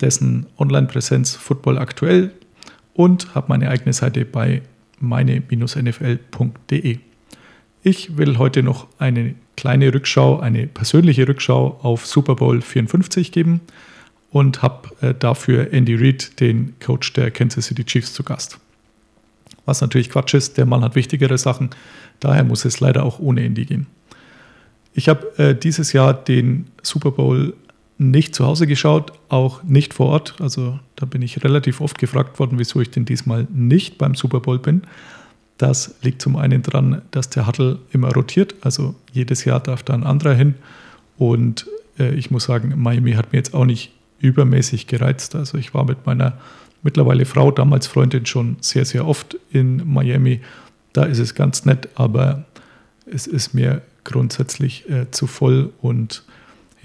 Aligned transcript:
dessen 0.00 0.46
Online-Präsenz 0.58 1.34
Football 1.34 1.78
aktuell 1.78 2.32
und 2.94 3.34
habe 3.34 3.46
meine 3.48 3.68
eigene 3.70 3.92
Seite 3.92 4.24
bei 4.24 4.62
meine-nfl.de. 5.00 6.98
Ich 7.82 8.16
will 8.16 8.38
heute 8.38 8.62
noch 8.62 8.86
eine 8.98 9.34
kleine 9.56 9.92
Rückschau, 9.92 10.40
eine 10.40 10.66
persönliche 10.66 11.28
Rückschau 11.28 11.78
auf 11.82 12.06
Super 12.06 12.36
Bowl 12.36 12.60
54 12.60 13.32
geben 13.32 13.60
und 14.30 14.62
habe 14.62 14.88
äh, 15.00 15.14
dafür 15.14 15.72
Andy 15.72 15.94
Reid, 15.94 16.40
den 16.40 16.74
Coach 16.80 17.12
der 17.12 17.30
Kansas 17.30 17.66
City 17.66 17.84
Chiefs, 17.84 18.12
zu 18.12 18.22
Gast 18.22 18.58
was 19.66 19.80
natürlich 19.82 20.08
Quatsch 20.08 20.32
ist. 20.32 20.56
Der 20.56 20.64
Mann 20.64 20.82
hat 20.82 20.94
wichtigere 20.94 21.36
Sachen, 21.36 21.70
daher 22.20 22.44
muss 22.44 22.64
es 22.64 22.80
leider 22.80 23.04
auch 23.04 23.18
ohne 23.18 23.44
Indy 23.44 23.66
gehen. 23.66 23.86
Ich 24.94 25.10
habe 25.10 25.38
äh, 25.38 25.54
dieses 25.54 25.92
Jahr 25.92 26.14
den 26.14 26.68
Super 26.82 27.10
Bowl 27.10 27.54
nicht 27.98 28.34
zu 28.34 28.46
Hause 28.46 28.66
geschaut, 28.66 29.12
auch 29.28 29.62
nicht 29.62 29.94
vor 29.94 30.06
Ort. 30.06 30.36
Also 30.40 30.78
da 30.96 31.06
bin 31.06 31.22
ich 31.22 31.42
relativ 31.42 31.80
oft 31.80 31.98
gefragt 31.98 32.38
worden, 32.38 32.58
wieso 32.58 32.80
ich 32.80 32.90
denn 32.90 33.04
diesmal 33.04 33.46
nicht 33.50 33.98
beim 33.98 34.14
Super 34.14 34.40
Bowl 34.40 34.58
bin. 34.58 34.82
Das 35.58 35.94
liegt 36.02 36.20
zum 36.20 36.36
einen 36.36 36.62
daran, 36.62 37.02
dass 37.10 37.30
der 37.30 37.46
Huddle 37.46 37.78
immer 37.90 38.12
rotiert. 38.12 38.54
Also 38.60 38.94
jedes 39.12 39.44
Jahr 39.44 39.60
darf 39.60 39.82
da 39.82 39.94
ein 39.94 40.04
anderer 40.04 40.34
hin. 40.34 40.54
Und 41.16 41.66
äh, 41.98 42.14
ich 42.14 42.30
muss 42.30 42.44
sagen, 42.44 42.74
Miami 42.76 43.12
hat 43.12 43.32
mir 43.32 43.38
jetzt 43.38 43.54
auch 43.54 43.64
nicht 43.64 43.92
übermäßig 44.20 44.86
gereizt. 44.86 45.34
Also 45.34 45.56
ich 45.56 45.72
war 45.72 45.84
mit 45.84 46.04
meiner 46.04 46.38
mittlerweile 46.82 47.24
Frau, 47.24 47.50
damals 47.50 47.86
Freundin, 47.86 48.26
schon 48.26 48.56
sehr, 48.60 48.84
sehr 48.84 49.06
oft 49.06 49.36
in 49.50 49.90
Miami. 49.90 50.40
Da 50.92 51.04
ist 51.04 51.18
es 51.18 51.34
ganz 51.34 51.64
nett, 51.64 51.88
aber 51.94 52.44
es 53.10 53.26
ist 53.26 53.54
mir 53.54 53.82
grundsätzlich 54.04 54.88
äh, 54.88 55.10
zu 55.10 55.26
voll 55.26 55.72
und 55.80 56.22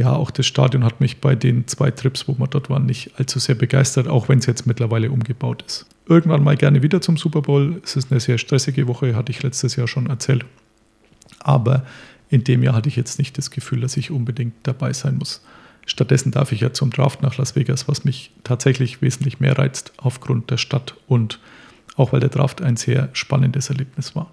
ja, 0.02 0.14
auch 0.14 0.32
das 0.32 0.48
Stadion 0.48 0.84
hat 0.84 1.00
mich 1.00 1.22
bei 1.22 1.36
den 1.36 1.68
zwei 1.68 1.92
Trips, 1.92 2.28
wo 2.28 2.34
wir 2.34 2.48
dort 2.48 2.72
waren, 2.72 2.88
nicht 2.88 3.12
allzu 3.20 3.38
sehr 3.38 3.54
begeistert, 3.54 4.08
auch 4.08 4.30
wenn 4.30 4.40
es 4.40 4.48
jetzt 4.48 4.66
mittlerweile 4.66 5.12
umgebaut 5.12 5.64
ist. 5.68 5.86
Irgendwann 6.08 6.44
mal 6.44 6.58
gerne 6.58 6.82
wieder 6.82 7.02
zum 7.02 7.18
Super 7.18 7.44
Bowl. 7.44 7.80
Es 7.84 7.96
ist 7.96 8.12
eine 8.12 8.20
sehr 8.20 8.40
stressige 8.40 8.88
Woche, 8.88 9.16
hatte 9.16 9.32
ich 9.32 9.44
letztes 9.44 9.76
Jahr 9.76 9.88
schon 9.88 10.08
erzählt. 10.08 10.44
Aber 11.38 11.86
in 12.30 12.44
dem 12.44 12.64
Jahr 12.64 12.74
hatte 12.74 12.90
ich 12.90 12.96
jetzt 12.96 13.20
nicht 13.20 13.38
das 13.38 13.52
Gefühl, 13.52 13.82
dass 13.82 13.96
ich 13.96 14.10
unbedingt 14.10 14.56
dabei 14.64 14.92
sein 14.92 15.20
muss. 15.20 15.42
Stattdessen 15.86 16.32
darf 16.32 16.52
ich 16.52 16.62
ja 16.62 16.74
zum 16.74 16.90
Draft 16.90 17.22
nach 17.22 17.38
Las 17.38 17.56
Vegas, 17.56 17.88
was 17.88 18.04
mich 18.04 18.32
tatsächlich 18.44 19.04
wesentlich 19.04 19.40
mehr 19.40 19.56
reizt 19.56 19.94
aufgrund 19.98 20.50
der 20.50 20.58
Stadt 20.58 20.96
und 21.08 21.40
auch 21.96 22.12
weil 22.12 22.22
der 22.22 22.30
Draft 22.30 22.64
ein 22.64 22.76
sehr 22.76 23.10
spannendes 23.14 23.70
Erlebnis 23.70 24.16
war. 24.16 24.32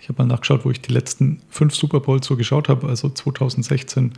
Ich 0.00 0.08
habe 0.08 0.22
mal 0.22 0.28
nachgeschaut, 0.28 0.64
wo 0.64 0.70
ich 0.72 0.80
die 0.80 0.92
letzten 0.92 1.42
fünf 1.48 1.76
Super 1.76 2.00
Bowls 2.00 2.26
so 2.26 2.36
geschaut 2.36 2.68
habe. 2.68 2.88
Also 2.88 3.08
2016 3.08 4.12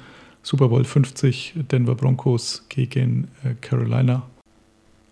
Super 0.48 0.68
Bowl 0.68 0.82
50 0.82 1.56
Denver 1.70 1.94
Broncos 1.94 2.64
gegen 2.70 3.28
äh, 3.44 3.52
Carolina. 3.60 4.22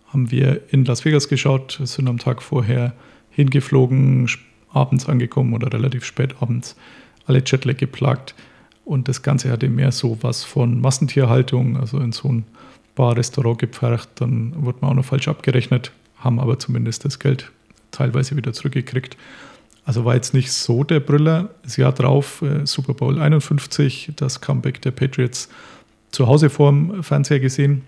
Haben 0.07 0.31
wir 0.31 0.61
in 0.71 0.83
Las 0.83 1.05
Vegas 1.05 1.27
geschaut, 1.27 1.79
sind 1.83 2.07
am 2.07 2.17
Tag 2.17 2.41
vorher 2.41 2.93
hingeflogen, 3.29 4.27
abends 4.73 5.07
angekommen 5.07 5.53
oder 5.53 5.71
relativ 5.71 6.05
spät 6.05 6.33
abends, 6.39 6.75
alle 7.27 7.43
Jetlag 7.45 7.77
geplagt. 7.77 8.33
Und 8.83 9.07
das 9.07 9.21
Ganze 9.21 9.51
hatte 9.51 9.69
mehr 9.69 9.91
so 9.91 10.17
was 10.21 10.43
von 10.43 10.81
Massentierhaltung, 10.81 11.77
also 11.77 11.99
in 11.99 12.13
so 12.13 12.29
ein 12.29 12.43
Bar-Restaurant 12.95 13.59
gepfercht. 13.59 14.09
Dann 14.15 14.53
wurde 14.65 14.79
man 14.81 14.89
auch 14.89 14.95
noch 14.95 15.05
falsch 15.05 15.27
abgerechnet, 15.27 15.91
haben 16.17 16.39
aber 16.39 16.57
zumindest 16.57 17.05
das 17.05 17.19
Geld 17.19 17.51
teilweise 17.91 18.35
wieder 18.37 18.53
zurückgekriegt. 18.53 19.15
Also 19.87 20.03
war 20.03 20.15
jetzt 20.15 20.33
nicht 20.33 20.51
so 20.51 20.83
der 20.83 20.99
Brüller. 20.99 21.49
Das 21.63 21.77
Jahr 21.77 21.93
drauf, 21.93 22.41
äh, 22.41 22.67
Super 22.67 22.93
Bowl 22.93 23.17
51, 23.21 24.11
das 24.17 24.41
Comeback 24.41 24.81
der 24.81 24.91
Patriots 24.91 25.47
zu 26.11 26.27
Hause 26.27 26.49
vorm 26.49 27.01
Fernseher 27.03 27.39
gesehen. 27.39 27.83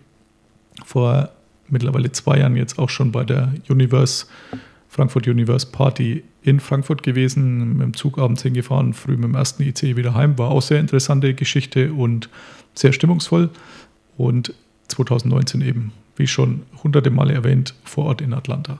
Vor 0.86 1.30
mittlerweile 1.68 2.10
zwei 2.14 2.40
Jahren 2.40 2.56
jetzt 2.56 2.80
auch 2.80 2.90
schon 2.90 3.12
bei 3.12 3.26
der 3.26 3.54
Universe, 3.68 4.28
Frankfurt 4.88 5.28
Universe 5.28 5.68
Party 5.68 6.24
in 6.42 6.62
Frankfurt 6.62 7.04
gewesen, 7.04 7.74
mit 7.74 7.88
dem 7.88 7.94
Zug 7.94 8.18
abends 8.18 8.44
hingefahren, 8.44 8.94
früh 8.94 9.18
mit 9.18 9.26
dem 9.26 9.36
ersten 9.36 9.64
IC 9.64 9.98
wieder 9.98 10.14
heim. 10.14 10.38
War 10.38 10.52
auch 10.52 10.62
sehr 10.62 10.80
interessante 10.80 11.34
Geschichte 11.34 11.92
und 11.92 12.30
sehr 12.76 12.94
stimmungsvoll. 12.94 13.50
Und 14.16 14.54
2019 14.88 15.60
eben, 15.60 15.92
wie 16.16 16.28
schon 16.28 16.62
hunderte 16.82 17.10
Male 17.10 17.34
erwähnt, 17.34 17.74
vor 17.84 18.06
Ort 18.06 18.22
in 18.22 18.34
Atlanta. 18.34 18.80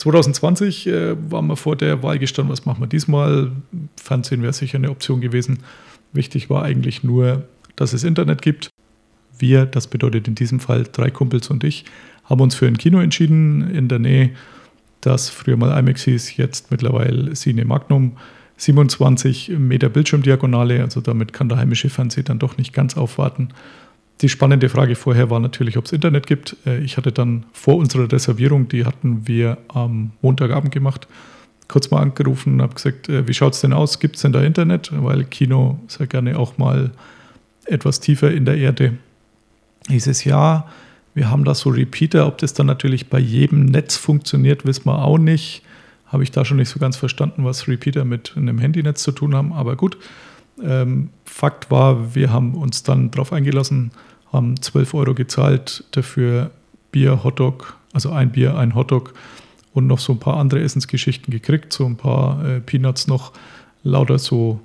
2020 0.00 0.86
äh, 0.86 1.30
waren 1.30 1.46
wir 1.46 1.56
vor 1.56 1.76
der 1.76 2.02
Wahl 2.02 2.18
gestanden, 2.18 2.52
was 2.52 2.66
machen 2.66 2.80
wir 2.80 2.86
diesmal? 2.86 3.52
Fernsehen 3.96 4.42
wäre 4.42 4.52
sicher 4.52 4.78
eine 4.78 4.90
Option 4.90 5.20
gewesen. 5.20 5.60
Wichtig 6.12 6.50
war 6.50 6.62
eigentlich 6.62 7.04
nur, 7.04 7.44
dass 7.76 7.92
es 7.92 8.02
Internet 8.04 8.42
gibt. 8.42 8.70
Wir, 9.38 9.66
das 9.66 9.86
bedeutet 9.86 10.26
in 10.26 10.34
diesem 10.34 10.60
Fall 10.60 10.84
drei 10.90 11.10
Kumpels 11.10 11.48
und 11.48 11.64
ich, 11.64 11.84
haben 12.24 12.40
uns 12.40 12.54
für 12.54 12.66
ein 12.66 12.78
Kino 12.78 13.00
entschieden 13.00 13.70
in 13.70 13.88
der 13.88 13.98
Nähe 13.98 14.30
das 15.00 15.30
früher 15.30 15.56
mal 15.56 15.78
IMAX 15.78 16.04
hieß, 16.04 16.36
jetzt 16.36 16.70
mittlerweile 16.70 17.32
Cine 17.34 17.64
Magnum. 17.64 18.16
27 18.58 19.58
Meter 19.58 19.88
Bildschirmdiagonale, 19.88 20.82
also 20.82 21.00
damit 21.00 21.32
kann 21.32 21.48
der 21.48 21.56
heimische 21.56 21.88
Fernseher 21.88 22.24
dann 22.24 22.38
doch 22.38 22.58
nicht 22.58 22.74
ganz 22.74 22.94
aufwarten. 22.94 23.48
Die 24.20 24.28
spannende 24.28 24.68
Frage 24.68 24.96
vorher 24.96 25.30
war 25.30 25.40
natürlich, 25.40 25.78
ob 25.78 25.86
es 25.86 25.92
Internet 25.92 26.26
gibt. 26.26 26.56
Äh, 26.66 26.80
ich 26.80 26.96
hatte 26.96 27.12
dann 27.12 27.46
vor 27.52 27.76
unserer 27.76 28.10
Reservierung, 28.10 28.68
die 28.68 28.84
hatten 28.84 29.26
wir 29.26 29.58
am 29.68 30.12
Montagabend 30.20 30.72
gemacht, 30.72 31.08
kurz 31.68 31.90
mal 31.90 32.02
angerufen 32.02 32.54
und 32.54 32.62
habe 32.62 32.74
gesagt, 32.74 33.08
äh, 33.08 33.26
wie 33.26 33.34
schaut 33.34 33.54
es 33.54 33.60
denn 33.60 33.72
aus? 33.72 33.98
Gibt 33.98 34.16
es 34.16 34.22
denn 34.22 34.32
da 34.32 34.42
Internet? 34.42 34.90
Weil 34.92 35.24
Kino 35.24 35.78
sehr 35.88 36.06
gerne 36.06 36.38
auch 36.38 36.58
mal 36.58 36.90
etwas 37.64 38.00
tiefer 38.00 38.30
in 38.30 38.44
der 38.44 38.58
Erde. 38.58 38.94
Hieß 39.88 40.08
es 40.08 40.24
ja, 40.24 40.66
wir 41.14 41.30
haben 41.30 41.44
da 41.44 41.54
so 41.54 41.70
Repeater, 41.70 42.26
ob 42.26 42.38
das 42.38 42.54
dann 42.54 42.66
natürlich 42.66 43.08
bei 43.08 43.18
jedem 43.18 43.64
Netz 43.64 43.96
funktioniert, 43.96 44.66
wissen 44.66 44.86
wir 44.86 45.04
auch 45.04 45.18
nicht. 45.18 45.62
Habe 46.06 46.24
ich 46.24 46.30
da 46.30 46.44
schon 46.44 46.58
nicht 46.58 46.68
so 46.68 46.78
ganz 46.78 46.96
verstanden, 46.96 47.44
was 47.44 47.68
Repeater 47.68 48.04
mit 48.04 48.34
einem 48.36 48.58
Handynetz 48.58 49.02
zu 49.02 49.12
tun 49.12 49.34
haben, 49.34 49.52
aber 49.52 49.76
gut. 49.76 49.96
Ähm, 50.62 51.10
Fakt 51.24 51.70
war, 51.70 52.14
wir 52.14 52.32
haben 52.32 52.54
uns 52.54 52.82
dann 52.82 53.10
darauf 53.10 53.32
eingelassen, 53.32 53.92
haben 54.32 54.60
12 54.60 54.94
Euro 54.94 55.14
gezahlt, 55.14 55.84
dafür 55.92 56.50
Bier, 56.92 57.24
Hotdog, 57.24 57.76
also 57.92 58.10
ein 58.10 58.32
Bier, 58.32 58.56
ein 58.56 58.74
Hotdog 58.74 59.14
und 59.74 59.86
noch 59.86 59.98
so 59.98 60.12
ein 60.12 60.18
paar 60.18 60.36
andere 60.36 60.60
Essensgeschichten 60.60 61.30
gekriegt, 61.30 61.72
so 61.72 61.86
ein 61.86 61.96
paar 61.96 62.44
äh, 62.44 62.60
Peanuts 62.60 63.06
noch, 63.06 63.32
lauter 63.82 64.18
so 64.18 64.60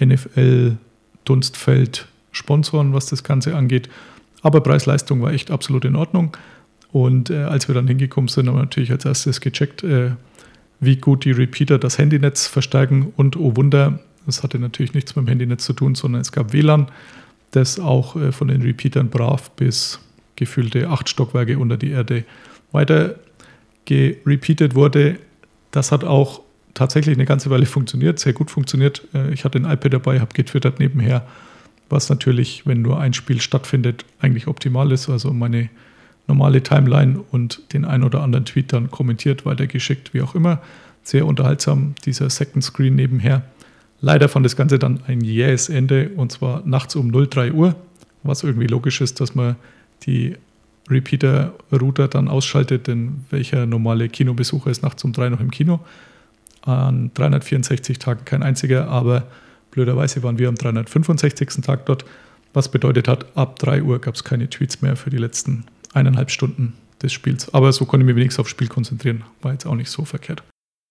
NFL, 0.00 0.76
Dunstfeld, 1.24 2.08
Sponsoren, 2.32 2.92
was 2.94 3.06
das 3.06 3.24
Ganze 3.24 3.54
angeht. 3.56 3.88
Aber 4.42 4.60
Preis-Leistung 4.60 5.20
war 5.22 5.32
echt 5.32 5.50
absolut 5.50 5.84
in 5.84 5.96
Ordnung. 5.96 6.36
Und 6.92 7.30
äh, 7.30 7.42
als 7.42 7.68
wir 7.68 7.74
dann 7.74 7.88
hingekommen 7.88 8.28
sind, 8.28 8.48
haben 8.48 8.56
wir 8.56 8.62
natürlich 8.62 8.90
als 8.90 9.04
erstes 9.04 9.40
gecheckt, 9.40 9.82
äh, 9.82 10.12
wie 10.80 10.96
gut 10.96 11.24
die 11.24 11.32
Repeater 11.32 11.78
das 11.78 11.98
Handynetz 11.98 12.46
verstärken. 12.46 13.12
Und 13.16 13.36
oh 13.36 13.56
Wunder, 13.56 13.98
das 14.26 14.42
hatte 14.42 14.58
natürlich 14.58 14.94
nichts 14.94 15.16
mit 15.16 15.26
dem 15.26 15.28
Handynetz 15.28 15.64
zu 15.64 15.72
tun, 15.72 15.94
sondern 15.94 16.20
es 16.20 16.32
gab 16.32 16.52
WLAN, 16.52 16.86
das 17.50 17.78
auch 17.78 18.16
äh, 18.16 18.32
von 18.32 18.48
den 18.48 18.62
Repeatern 18.62 19.10
brav 19.10 19.50
bis 19.52 20.00
gefühlte 20.36 20.88
acht 20.88 21.08
Stockwerke 21.08 21.58
unter 21.58 21.76
die 21.76 21.90
Erde 21.90 22.24
weiter 22.72 23.16
gerepeatet 23.86 24.74
wurde. 24.74 25.18
Das 25.70 25.90
hat 25.90 26.04
auch 26.04 26.42
tatsächlich 26.74 27.16
eine 27.16 27.24
ganze 27.24 27.50
Weile 27.50 27.66
funktioniert, 27.66 28.18
sehr 28.18 28.32
gut 28.32 28.50
funktioniert. 28.50 29.06
Äh, 29.14 29.32
ich 29.32 29.44
hatte 29.44 29.58
ein 29.58 29.64
iPad 29.64 29.94
dabei, 29.94 30.20
habe 30.20 30.32
getwittert 30.34 30.78
nebenher 30.78 31.26
was 31.90 32.08
natürlich, 32.08 32.66
wenn 32.66 32.82
nur 32.82 33.00
ein 33.00 33.14
Spiel 33.14 33.40
stattfindet, 33.40 34.04
eigentlich 34.20 34.46
optimal 34.46 34.92
ist. 34.92 35.08
Also 35.08 35.32
meine 35.32 35.70
normale 36.26 36.62
Timeline 36.62 37.20
und 37.30 37.72
den 37.72 37.84
ein 37.84 38.02
oder 38.02 38.22
anderen 38.22 38.44
Tweet 38.44 38.72
dann 38.72 38.90
kommentiert, 38.90 39.46
weitergeschickt, 39.46 40.12
wie 40.12 40.22
auch 40.22 40.34
immer. 40.34 40.60
Sehr 41.02 41.26
unterhaltsam, 41.26 41.94
dieser 42.04 42.28
Second 42.28 42.62
Screen 42.62 42.94
nebenher. 42.94 43.42
Leider 44.00 44.28
fand 44.28 44.46
das 44.46 44.56
Ganze 44.56 44.78
dann 44.78 45.00
ein 45.06 45.20
jähes 45.20 45.68
Ende 45.68 46.10
und 46.16 46.32
zwar 46.32 46.62
nachts 46.64 46.94
um 46.96 47.12
03 47.12 47.52
Uhr, 47.52 47.74
was 48.22 48.44
irgendwie 48.44 48.66
logisch 48.66 49.00
ist, 49.00 49.20
dass 49.20 49.34
man 49.34 49.56
die 50.04 50.36
Repeater-Router 50.88 52.08
dann 52.08 52.28
ausschaltet, 52.28 52.86
denn 52.86 53.24
welcher 53.30 53.66
normale 53.66 54.08
Kinobesucher 54.08 54.70
ist 54.70 54.82
nachts 54.82 55.04
um 55.04 55.12
3 55.12 55.30
noch 55.30 55.40
im 55.40 55.50
Kino? 55.50 55.80
An 56.62 57.10
364 57.14 57.98
Tagen 57.98 58.24
kein 58.24 58.42
einziger, 58.42 58.88
aber 58.88 59.26
Blöderweise 59.70 60.22
waren 60.22 60.38
wir 60.38 60.48
am 60.48 60.54
365. 60.54 61.62
Tag 61.62 61.86
dort, 61.86 62.04
was 62.52 62.70
bedeutet 62.70 63.08
hat, 63.08 63.36
ab 63.36 63.58
3 63.58 63.82
Uhr 63.82 64.00
gab 64.00 64.14
es 64.14 64.24
keine 64.24 64.48
Tweets 64.48 64.82
mehr 64.82 64.96
für 64.96 65.10
die 65.10 65.18
letzten 65.18 65.64
eineinhalb 65.92 66.30
Stunden 66.30 66.74
des 67.02 67.12
Spiels. 67.12 67.52
Aber 67.54 67.72
so 67.72 67.84
konnte 67.84 68.02
ich 68.02 68.06
mich 68.06 68.16
wenigstens 68.16 68.40
aufs 68.40 68.50
Spiel 68.50 68.68
konzentrieren. 68.68 69.24
War 69.42 69.52
jetzt 69.52 69.66
auch 69.66 69.74
nicht 69.74 69.90
so 69.90 70.04
verkehrt. 70.04 70.42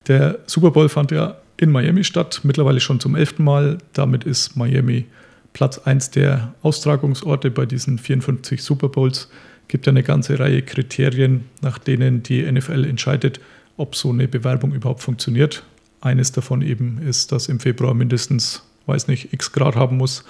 Der 0.07 0.39
Super 0.45 0.71
Bowl 0.71 0.89
fand 0.89 1.11
ja 1.11 1.37
in 1.57 1.71
Miami 1.71 2.03
statt, 2.03 2.41
mittlerweile 2.43 2.79
schon 2.79 2.99
zum 2.99 3.15
elften 3.15 3.43
Mal. 3.43 3.79
Damit 3.93 4.23
ist 4.23 4.55
Miami 4.55 5.05
Platz 5.53 5.79
1 5.79 6.11
der 6.11 6.53
Austragungsorte 6.61 7.51
bei 7.51 7.65
diesen 7.65 7.97
54 7.97 8.63
Super 8.63 8.89
Bowls. 8.89 9.29
Gibt 9.67 9.85
ja 9.85 9.91
eine 9.91 10.03
ganze 10.03 10.39
Reihe 10.39 10.61
Kriterien, 10.61 11.45
nach 11.61 11.77
denen 11.77 12.23
die 12.23 12.49
NFL 12.49 12.85
entscheidet, 12.85 13.39
ob 13.75 13.95
so 13.95 14.11
eine 14.11 14.27
Bewerbung 14.27 14.73
überhaupt 14.73 15.01
funktioniert. 15.01 15.63
Eines 15.99 16.31
davon 16.31 16.61
eben 16.61 16.99
ist, 17.01 17.31
dass 17.31 17.49
im 17.49 17.59
Februar 17.59 17.93
mindestens, 17.93 18.63
weiß 18.85 19.07
nicht, 19.07 19.33
x 19.33 19.51
Grad 19.51 19.75
haben 19.75 19.97
muss 19.97 20.23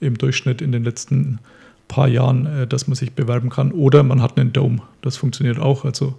im 0.00 0.18
Durchschnitt 0.18 0.60
in 0.60 0.70
den 0.70 0.84
letzten 0.84 1.38
paar 1.88 2.08
Jahren, 2.08 2.46
äh, 2.46 2.66
dass 2.66 2.86
man 2.86 2.94
sich 2.94 3.12
bewerben 3.12 3.50
kann. 3.50 3.72
Oder 3.72 4.02
man 4.02 4.22
hat 4.22 4.38
einen 4.38 4.52
Dome. 4.52 4.82
Das 5.02 5.16
funktioniert 5.16 5.58
auch. 5.58 5.84
Also 5.84 6.14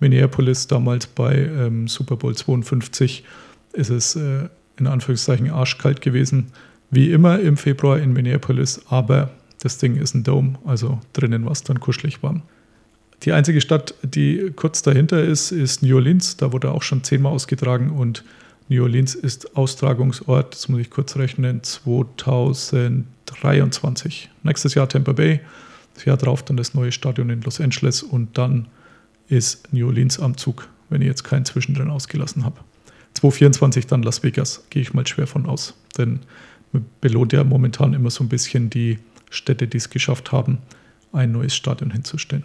Minneapolis 0.00 0.66
damals 0.66 1.06
bei 1.06 1.36
ähm, 1.36 1.88
Super 1.88 2.16
Bowl 2.16 2.34
52 2.34 3.24
ist 3.72 3.90
es 3.90 4.16
äh, 4.16 4.48
in 4.78 4.86
Anführungszeichen 4.86 5.50
arschkalt 5.50 6.00
gewesen. 6.00 6.46
Wie 6.90 7.10
immer 7.10 7.40
im 7.40 7.56
Februar 7.56 7.98
in 7.98 8.12
Minneapolis, 8.12 8.82
aber 8.88 9.30
das 9.60 9.78
Ding 9.78 9.96
ist 9.96 10.14
ein 10.14 10.22
Dome, 10.24 10.58
also 10.64 11.00
drinnen 11.12 11.44
war 11.44 11.52
es 11.52 11.62
dann 11.62 11.80
kuschelig 11.80 12.22
warm. 12.22 12.42
Die 13.22 13.32
einzige 13.32 13.62
Stadt, 13.62 13.94
die 14.02 14.52
kurz 14.54 14.82
dahinter 14.82 15.24
ist, 15.24 15.50
ist 15.50 15.82
New 15.82 15.96
Orleans. 15.96 16.36
Da 16.36 16.52
wurde 16.52 16.72
auch 16.72 16.82
schon 16.82 17.02
zehnmal 17.04 17.32
ausgetragen 17.32 17.90
und 17.90 18.22
New 18.68 18.82
Orleans 18.82 19.14
ist 19.14 19.56
Austragungsort, 19.56 20.54
das 20.54 20.68
muss 20.68 20.80
ich 20.80 20.90
kurz 20.90 21.16
rechnen, 21.16 21.62
2023. 21.62 24.30
Nächstes 24.42 24.74
Jahr 24.74 24.88
Tampa 24.88 25.12
Bay, 25.12 25.40
das 25.94 26.04
Jahr 26.04 26.16
drauf 26.16 26.42
dann 26.42 26.56
das 26.56 26.74
neue 26.74 26.90
Stadion 26.92 27.30
in 27.30 27.42
Los 27.42 27.60
Angeles 27.60 28.02
und 28.02 28.36
dann 28.38 28.66
ist 29.28 29.72
New 29.72 29.86
Orleans 29.86 30.18
am 30.18 30.36
Zug, 30.36 30.68
wenn 30.90 31.02
ich 31.02 31.08
jetzt 31.08 31.24
keinen 31.24 31.44
zwischendrin 31.44 31.90
ausgelassen 31.90 32.44
habe. 32.44 32.56
2024 33.14 33.86
dann 33.86 34.02
Las 34.02 34.22
Vegas, 34.22 34.64
gehe 34.70 34.82
ich 34.82 34.92
mal 34.92 35.06
schwer 35.06 35.26
von 35.26 35.46
aus. 35.46 35.74
Denn 35.96 36.20
man 36.72 36.84
belohnt 37.00 37.32
ja 37.32 37.44
momentan 37.44 37.94
immer 37.94 38.10
so 38.10 38.24
ein 38.24 38.28
bisschen 38.28 38.70
die 38.70 38.98
Städte, 39.30 39.66
die 39.66 39.76
es 39.76 39.90
geschafft 39.90 40.32
haben, 40.32 40.58
ein 41.12 41.32
neues 41.32 41.54
Stadion 41.54 41.90
hinzustellen. 41.90 42.44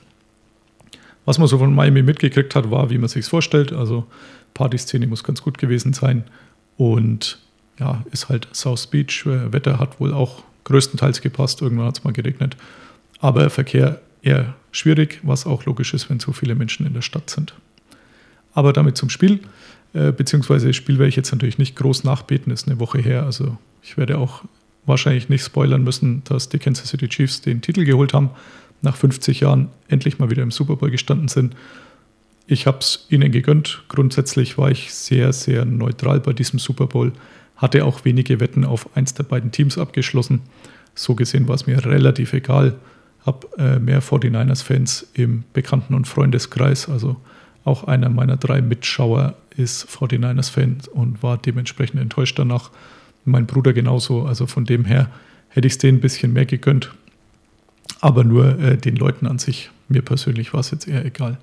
Was 1.25 1.37
man 1.37 1.47
so 1.47 1.57
von 1.57 1.73
Miami 1.73 2.01
mitgekriegt 2.01 2.55
hat, 2.55 2.71
war, 2.71 2.89
wie 2.89 2.97
man 2.97 3.09
sich 3.09 3.25
vorstellt. 3.25 3.73
Also 3.73 4.05
Partyszene 4.53 5.07
muss 5.07 5.23
ganz 5.23 5.41
gut 5.41 5.57
gewesen 5.57 5.93
sein. 5.93 6.23
Und 6.77 7.39
ja, 7.79 8.03
ist 8.11 8.29
halt 8.29 8.47
South 8.53 8.87
Beach. 8.87 9.25
Äh, 9.25 9.51
Wetter 9.51 9.79
hat 9.79 9.99
wohl 9.99 10.13
auch 10.13 10.43
größtenteils 10.63 11.21
gepasst. 11.21 11.61
Irgendwann 11.61 11.87
hat 11.87 11.97
es 11.99 12.03
mal 12.03 12.13
geregnet. 12.13 12.57
Aber 13.19 13.49
Verkehr 13.49 14.01
eher 14.21 14.55
schwierig, 14.71 15.19
was 15.23 15.45
auch 15.45 15.65
logisch 15.65 15.93
ist, 15.93 16.09
wenn 16.09 16.19
so 16.19 16.31
viele 16.31 16.55
Menschen 16.55 16.85
in 16.85 16.93
der 16.93 17.01
Stadt 17.01 17.29
sind. 17.29 17.53
Aber 18.53 18.73
damit 18.73 18.97
zum 18.97 19.09
Spiel. 19.09 19.39
Äh, 19.93 20.11
beziehungsweise 20.11 20.73
Spiel 20.73 20.99
werde 20.99 21.09
ich 21.09 21.15
jetzt 21.15 21.31
natürlich 21.31 21.57
nicht 21.57 21.75
groß 21.75 22.03
nachbeten, 22.03 22.51
ist 22.51 22.67
eine 22.67 22.79
Woche 22.79 22.99
her. 22.99 23.23
Also 23.23 23.57
ich 23.81 23.97
werde 23.97 24.17
auch 24.17 24.43
wahrscheinlich 24.85 25.29
nicht 25.29 25.43
spoilern 25.43 25.83
müssen, 25.83 26.23
dass 26.25 26.49
die 26.49 26.59
Kansas 26.59 26.89
City 26.89 27.07
Chiefs 27.07 27.41
den 27.41 27.61
Titel 27.61 27.85
geholt 27.85 28.13
haben, 28.13 28.31
nach 28.81 28.95
50 28.95 29.41
Jahren 29.41 29.69
endlich 29.87 30.19
mal 30.19 30.29
wieder 30.29 30.43
im 30.43 30.51
Super 30.51 30.75
Bowl 30.75 30.89
gestanden 30.89 31.27
sind. 31.27 31.55
Ich 32.47 32.65
habe 32.65 32.79
es 32.79 33.05
ihnen 33.09 33.31
gegönnt. 33.31 33.83
Grundsätzlich 33.89 34.57
war 34.57 34.71
ich 34.71 34.93
sehr, 34.93 35.33
sehr 35.33 35.65
neutral 35.65 36.19
bei 36.19 36.33
diesem 36.33 36.59
Super 36.59 36.87
Bowl. 36.87 37.13
Hatte 37.55 37.85
auch 37.85 38.05
wenige 38.05 38.39
Wetten 38.39 38.65
auf 38.65 38.95
eins 38.95 39.13
der 39.13 39.23
beiden 39.23 39.51
Teams 39.51 39.77
abgeschlossen. 39.77 40.41
So 40.95 41.13
gesehen 41.13 41.47
war 41.47 41.55
es 41.55 41.67
mir 41.67 41.85
relativ 41.85 42.33
egal. 42.33 42.75
Habe 43.25 43.47
äh, 43.57 43.79
mehr 43.79 44.01
49ers-Fans 44.01 45.07
im 45.13 45.43
Bekannten- 45.53 45.93
und 45.93 46.07
Freundeskreis. 46.07 46.89
Also 46.89 47.17
auch 47.65 47.83
einer 47.83 48.09
meiner 48.09 48.37
drei 48.37 48.61
Mitschauer 48.61 49.35
ist 49.55 49.87
49ers-Fan 49.89 50.77
und 50.93 51.21
war 51.21 51.37
dementsprechend 51.37 52.01
enttäuscht 52.01 52.39
danach 52.39 52.71
mein 53.25 53.45
Bruder 53.45 53.73
genauso. 53.73 54.23
Also 54.23 54.47
von 54.47 54.65
dem 54.65 54.85
her 54.85 55.09
hätte 55.49 55.67
ich 55.67 55.73
es 55.73 55.77
denen 55.77 55.97
ein 55.97 56.01
bisschen 56.01 56.33
mehr 56.33 56.45
gegönnt. 56.45 56.91
Aber 58.01 58.23
nur 58.23 58.59
äh, 58.59 58.77
den 58.77 58.95
Leuten 58.95 59.27
an 59.27 59.39
sich. 59.39 59.69
Mir 59.89 60.01
persönlich 60.01 60.53
war 60.53 60.61
es 60.61 60.71
jetzt 60.71 60.87
eher 60.87 61.05
egal. 61.05 61.37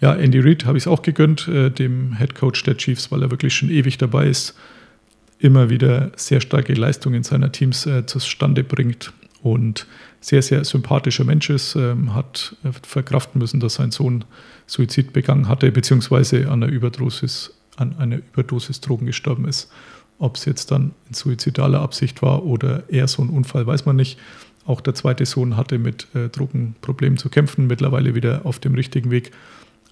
Ja, 0.00 0.14
Andy 0.14 0.40
Reid 0.40 0.66
habe 0.66 0.76
ich 0.76 0.84
es 0.84 0.88
auch 0.88 1.02
gegönnt, 1.02 1.48
äh, 1.48 1.70
dem 1.70 2.16
Head 2.18 2.34
Coach 2.34 2.62
der 2.64 2.76
Chiefs, 2.76 3.10
weil 3.10 3.22
er 3.22 3.30
wirklich 3.30 3.54
schon 3.54 3.70
ewig 3.70 3.98
dabei 3.98 4.26
ist. 4.26 4.54
Immer 5.38 5.70
wieder 5.70 6.12
sehr 6.16 6.40
starke 6.40 6.74
Leistungen 6.74 7.22
seiner 7.22 7.50
Teams 7.50 7.86
äh, 7.86 8.06
zustande 8.06 8.62
bringt 8.62 9.12
und 9.42 9.86
sehr, 10.20 10.42
sehr 10.42 10.64
sympathischer 10.64 11.24
Mensch 11.24 11.50
ist. 11.50 11.76
Ähm, 11.76 12.14
hat 12.14 12.56
äh, 12.64 12.70
verkraften 12.82 13.40
müssen, 13.40 13.60
dass 13.60 13.74
sein 13.74 13.90
Sohn 13.90 14.24
Suizid 14.66 15.12
begangen 15.12 15.48
hatte, 15.48 15.70
beziehungsweise 15.70 16.50
an 16.50 16.62
einer 16.62 16.72
Überdosis, 16.72 17.54
an 17.76 17.96
einer 17.98 18.16
Überdosis 18.16 18.80
Drogen 18.80 19.06
gestorben 19.06 19.46
ist. 19.46 19.70
Ob 20.18 20.36
es 20.36 20.46
jetzt 20.46 20.70
dann 20.70 20.92
in 21.08 21.14
suizidaler 21.14 21.80
Absicht 21.80 22.22
war 22.22 22.44
oder 22.44 22.88
eher 22.88 23.06
so 23.06 23.22
ein 23.22 23.28
Unfall, 23.28 23.66
weiß 23.66 23.84
man 23.84 23.96
nicht. 23.96 24.18
Auch 24.64 24.80
der 24.80 24.94
zweite 24.94 25.26
Sohn 25.26 25.56
hatte 25.56 25.78
mit 25.78 26.08
äh, 26.14 26.28
Drogenproblemen 26.28 27.18
zu 27.18 27.28
kämpfen, 27.28 27.66
mittlerweile 27.66 28.14
wieder 28.14 28.40
auf 28.44 28.58
dem 28.58 28.74
richtigen 28.74 29.10
Weg. 29.10 29.30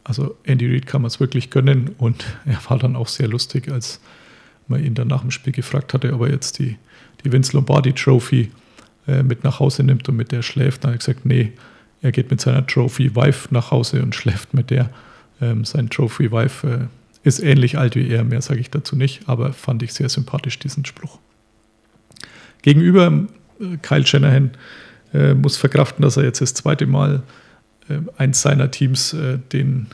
Also 0.03 0.37
Andy 0.45 0.67
Reid 0.67 0.87
kann 0.87 1.03
man 1.03 1.09
es 1.09 1.21
wirklich 1.21 1.51
gönnen 1.51 1.91
und 1.99 2.25
er 2.45 2.59
war 2.69 2.79
dann 2.79 2.97
auch 2.97 3.09
sehr 3.09 3.29
lustig, 3.29 3.71
als 3.71 4.01
man 4.67 4.85
ihn 4.85 4.95
dann 4.95 5.09
nach 5.09 5.21
dem 5.21 5.31
Spiel 5.31 5.53
gefragt 5.53 5.95
hatte, 5.95 6.13
ob 6.15 6.23
er 6.23 6.31
jetzt 6.31 6.59
die, 6.59 6.77
die 7.23 7.31
Vince 7.31 7.53
Lombardi 7.53 7.93
Trophy 7.93 8.51
äh, 9.07 9.23
mit 9.23 9.45
nach 9.45 9.61
Hause 9.61 9.83
nimmt 9.83 10.09
und 10.09 10.17
mit 10.17 10.33
der 10.33 10.43
schläft. 10.43 10.85
Dann 10.85 10.91
hat 10.91 10.97
er 10.97 10.99
gesagt, 10.99 11.27
nee, 11.27 11.53
er 12.03 12.13
geht 12.13 12.31
mit 12.31 12.41
seiner 12.41 12.67
Trophy 12.67 13.15
Wife 13.15 13.49
nach 13.53 13.71
Hause 13.71 14.03
und 14.03 14.15
schläft 14.15 14.55
mit 14.55 14.71
der. 14.71 14.91
Ähm, 15.41 15.65
sein 15.65 15.91
Trophy 15.91 16.31
Wife 16.31 16.67
äh, 16.67 17.27
ist 17.27 17.41
ähnlich 17.41 17.79
alt 17.79 17.97
wie 17.97 18.09
er, 18.09 18.25
mehr 18.25 18.43
sage 18.43 18.61
ich 18.61 18.71
dazu 18.71 18.97
nicht, 18.97 19.29
aber 19.29 19.53
fand 19.53 19.83
ich 19.83 19.93
sehr 19.93 20.09
sympathisch, 20.09 20.59
diesen 20.59 20.85
Spruch. 20.85 21.19
Gegenüber 22.63 23.27
äh, 23.61 23.77
Kyle 23.83 24.07
Shanahan 24.07 24.53
äh, 25.13 25.35
muss 25.35 25.57
verkraften, 25.57 26.03
dass 26.03 26.17
er 26.17 26.25
jetzt 26.25 26.41
das 26.41 26.55
zweite 26.55 26.87
Mal 26.87 27.23
äh, 27.89 27.99
eins 28.17 28.43
seiner 28.43 28.71
Teams 28.71 29.15
den 29.53 29.89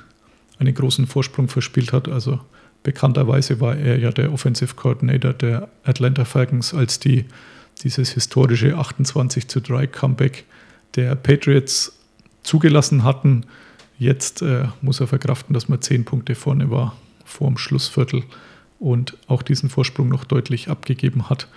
einen 0.58 0.74
großen 0.74 1.06
Vorsprung 1.06 1.48
verspielt 1.48 1.92
hat. 1.92 2.08
Also 2.08 2.40
bekannterweise 2.82 3.60
war 3.60 3.76
er 3.76 3.98
ja 3.98 4.12
der 4.12 4.32
Offensive 4.32 4.74
Coordinator 4.74 5.32
der 5.32 5.68
Atlanta 5.84 6.24
Falcons, 6.24 6.74
als 6.74 7.00
die 7.00 7.24
dieses 7.82 8.10
historische 8.12 8.76
28 8.76 9.48
zu 9.48 9.60
3 9.60 9.86
Comeback 9.86 10.44
der 10.96 11.14
Patriots 11.14 11.98
zugelassen 12.42 13.04
hatten. 13.04 13.44
Jetzt 13.98 14.42
äh, 14.42 14.68
muss 14.80 15.00
er 15.00 15.06
verkraften, 15.06 15.54
dass 15.54 15.68
man 15.68 15.82
zehn 15.82 16.04
Punkte 16.04 16.34
vorne 16.34 16.70
war 16.70 16.96
vor 17.24 17.48
dem 17.48 17.58
Schlussviertel 17.58 18.24
und 18.78 19.16
auch 19.28 19.42
diesen 19.42 19.68
Vorsprung 19.68 20.08
noch 20.08 20.24
deutlich 20.24 20.68
abgegeben 20.68 21.28
hat. 21.28 21.48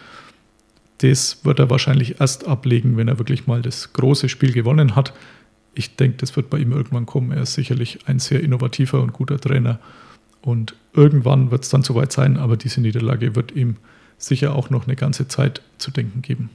Das 1.00 1.44
wird 1.44 1.60
er 1.60 1.70
wahrscheinlich 1.70 2.20
erst 2.22 2.48
ablegen, 2.48 2.98
wenn 2.98 3.08
er 3.08 3.18
wirklich 3.18 3.48
mal 3.48 3.62
das 3.62 3.94
große 3.94 4.30
Spiel 4.30 4.52
gewonnen 4.52 4.96
hat. 4.96 5.14
Ich 5.74 5.96
denke, 5.96 6.18
das 6.18 6.36
wird 6.36 6.50
bei 6.50 6.60
ihm 6.60 6.72
irgendwann 6.72 7.06
kommen. 7.06 7.32
Er 7.32 7.44
ist 7.44 7.56
sicherlich 7.56 8.08
ein 8.08 8.20
sehr 8.20 8.42
innovativer 8.42 9.02
und 9.02 9.14
guter 9.14 9.40
Trainer. 9.40 9.80
Und 10.42 10.76
irgendwann 10.94 11.50
wird 11.50 11.64
es 11.64 11.70
dann 11.70 11.84
soweit 11.84 12.12
sein, 12.12 12.38
aber 12.38 12.58
diese 12.58 12.82
Niederlage 12.82 13.36
wird 13.36 13.54
ihm 13.54 13.78
sicher 14.24 14.56
auch 14.56 14.70
noch 14.70 14.88
eine 14.88 14.96
ganze 14.96 15.28
Zeit 15.28 15.62
zu 15.78 15.92
denken 15.92 16.22
geben. 16.22 16.50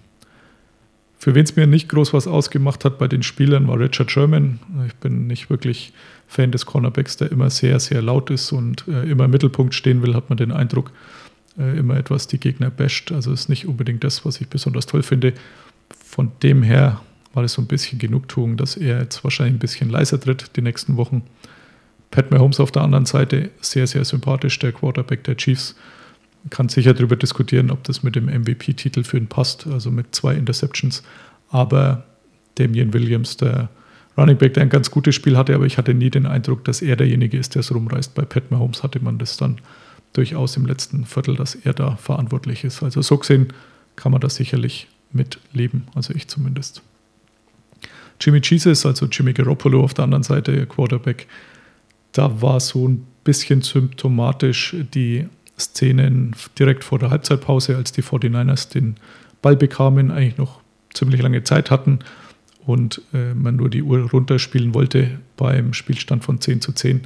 Für 1.18 1.34
wen 1.34 1.44
es 1.44 1.56
mir 1.56 1.66
nicht 1.66 1.88
groß 1.88 2.12
was 2.12 2.28
ausgemacht 2.28 2.84
hat 2.84 2.98
bei 2.98 3.08
den 3.08 3.22
Spielern, 3.24 3.66
war 3.66 3.78
Richard 3.78 4.10
Sherman. 4.10 4.60
Ich 4.86 4.94
bin 4.94 5.26
nicht 5.26 5.50
wirklich 5.50 5.92
Fan 6.28 6.52
des 6.52 6.64
Cornerbacks, 6.64 7.16
der 7.16 7.32
immer 7.32 7.50
sehr, 7.50 7.80
sehr 7.80 8.02
laut 8.02 8.30
ist 8.30 8.52
und 8.52 8.86
äh, 8.86 9.10
immer 9.10 9.24
im 9.24 9.32
Mittelpunkt 9.32 9.74
stehen 9.74 10.00
will, 10.02 10.14
hat 10.14 10.28
man 10.28 10.36
den 10.36 10.52
Eindruck, 10.52 10.92
äh, 11.58 11.76
immer 11.76 11.96
etwas 11.96 12.28
die 12.28 12.38
Gegner 12.38 12.70
basht. 12.70 13.10
Also 13.10 13.32
ist 13.32 13.48
nicht 13.48 13.66
unbedingt 13.66 14.04
das, 14.04 14.24
was 14.24 14.40
ich 14.40 14.48
besonders 14.48 14.86
toll 14.86 15.02
finde. 15.02 15.34
Von 15.90 16.30
dem 16.42 16.62
her 16.62 17.00
war 17.34 17.42
das 17.42 17.54
so 17.54 17.62
ein 17.62 17.66
bisschen 17.66 17.98
Genugtuung, 17.98 18.56
dass 18.56 18.76
er 18.76 19.00
jetzt 19.00 19.24
wahrscheinlich 19.24 19.56
ein 19.56 19.60
bisschen 19.60 19.90
leiser 19.90 20.20
tritt 20.20 20.56
die 20.56 20.62
nächsten 20.62 20.96
Wochen. 20.96 21.22
Pat 22.10 22.30
Mahomes 22.30 22.60
auf 22.60 22.70
der 22.70 22.82
anderen 22.82 23.06
Seite, 23.06 23.50
sehr, 23.60 23.86
sehr 23.86 24.04
sympathisch, 24.04 24.58
der 24.60 24.72
Quarterback 24.72 25.24
der 25.24 25.36
Chiefs. 25.36 25.74
Kann 26.50 26.68
sicher 26.68 26.94
darüber 26.94 27.16
diskutieren, 27.16 27.70
ob 27.70 27.84
das 27.84 28.02
mit 28.02 28.16
dem 28.16 28.26
MVP-Titel 28.26 29.04
für 29.04 29.18
ihn 29.18 29.26
passt, 29.26 29.66
also 29.66 29.90
mit 29.90 30.14
zwei 30.14 30.34
Interceptions. 30.34 31.02
Aber 31.50 32.04
Damian 32.56 32.92
Williams, 32.92 33.36
der 33.36 33.68
Running 34.16 34.36
Back, 34.36 34.54
der 34.54 34.64
ein 34.64 34.68
ganz 34.68 34.90
gutes 34.90 35.14
Spiel 35.14 35.36
hatte, 35.36 35.54
aber 35.54 35.66
ich 35.66 35.78
hatte 35.78 35.94
nie 35.94 36.10
den 36.10 36.26
Eindruck, 36.26 36.64
dass 36.64 36.82
er 36.82 36.96
derjenige 36.96 37.38
ist, 37.38 37.54
der 37.54 37.60
es 37.60 37.72
rumreißt. 37.72 38.14
Bei 38.14 38.22
Pat 38.24 38.50
Mahomes 38.50 38.82
hatte 38.82 39.00
man 39.00 39.18
das 39.18 39.36
dann 39.36 39.60
durchaus 40.12 40.56
im 40.56 40.66
letzten 40.66 41.04
Viertel, 41.04 41.36
dass 41.36 41.54
er 41.54 41.72
da 41.72 41.96
verantwortlich 41.96 42.64
ist. 42.64 42.82
Also 42.82 43.00
so 43.02 43.18
gesehen 43.18 43.52
kann 43.94 44.12
man 44.12 44.20
das 44.20 44.34
sicherlich 44.34 44.88
mitleben, 45.12 45.84
also 45.94 46.14
ich 46.14 46.28
zumindest. 46.28 46.82
Jimmy 48.20 48.40
Jesus, 48.42 48.84
also 48.84 49.06
Jimmy 49.06 49.32
Garoppolo 49.32 49.82
auf 49.82 49.94
der 49.94 50.04
anderen 50.04 50.24
Seite, 50.24 50.66
Quarterback, 50.66 51.26
da 52.12 52.42
war 52.42 52.58
so 52.58 52.88
ein 52.88 53.06
bisschen 53.22 53.62
symptomatisch 53.62 54.74
die 54.94 55.26
Szenen 55.58 56.34
direkt 56.58 56.84
vor 56.84 56.98
der 56.98 57.10
Halbzeitpause, 57.10 57.76
als 57.76 57.92
die 57.92 58.02
49ers 58.02 58.70
den 58.70 58.96
Ball 59.42 59.56
bekamen, 59.56 60.10
eigentlich 60.10 60.38
noch 60.38 60.60
ziemlich 60.94 61.20
lange 61.22 61.44
Zeit 61.44 61.70
hatten 61.70 62.00
und 62.66 63.02
äh, 63.14 63.34
man 63.34 63.56
nur 63.56 63.70
die 63.70 63.82
Uhr 63.82 64.10
runterspielen 64.10 64.74
wollte 64.74 65.18
beim 65.36 65.72
Spielstand 65.72 66.24
von 66.24 66.40
10 66.40 66.60
zu 66.60 66.72
10. 66.72 67.02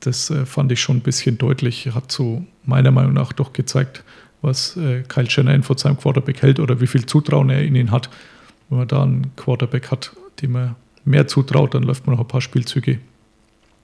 Das 0.00 0.30
äh, 0.30 0.46
fand 0.46 0.72
ich 0.72 0.80
schon 0.80 0.98
ein 0.98 1.02
bisschen 1.02 1.38
deutlich, 1.38 1.88
hat 1.94 2.10
so 2.10 2.44
meiner 2.64 2.90
Meinung 2.90 3.12
nach 3.12 3.32
doch 3.32 3.52
gezeigt, 3.52 4.04
was 4.42 4.76
äh, 4.76 5.02
Kyle 5.06 5.28
Shanahan 5.28 5.62
von 5.62 5.76
seinem 5.76 5.98
Quarterback 5.98 6.42
hält 6.42 6.60
oder 6.60 6.80
wie 6.80 6.86
viel 6.86 7.06
Zutrauen 7.06 7.50
er 7.50 7.62
in 7.62 7.74
ihn 7.74 7.90
hat. 7.90 8.08
Wenn 8.68 8.78
man 8.78 8.88
da 8.88 9.02
einen 9.02 9.34
Quarterback 9.36 9.90
hat, 9.90 10.12
dem 10.40 10.56
er 10.56 10.76
mehr 11.04 11.26
zutraut, 11.28 11.74
dann 11.74 11.82
läuft 11.82 12.06
man 12.06 12.16
noch 12.16 12.22
ein 12.22 12.28
paar 12.28 12.40
Spielzüge. 12.40 12.98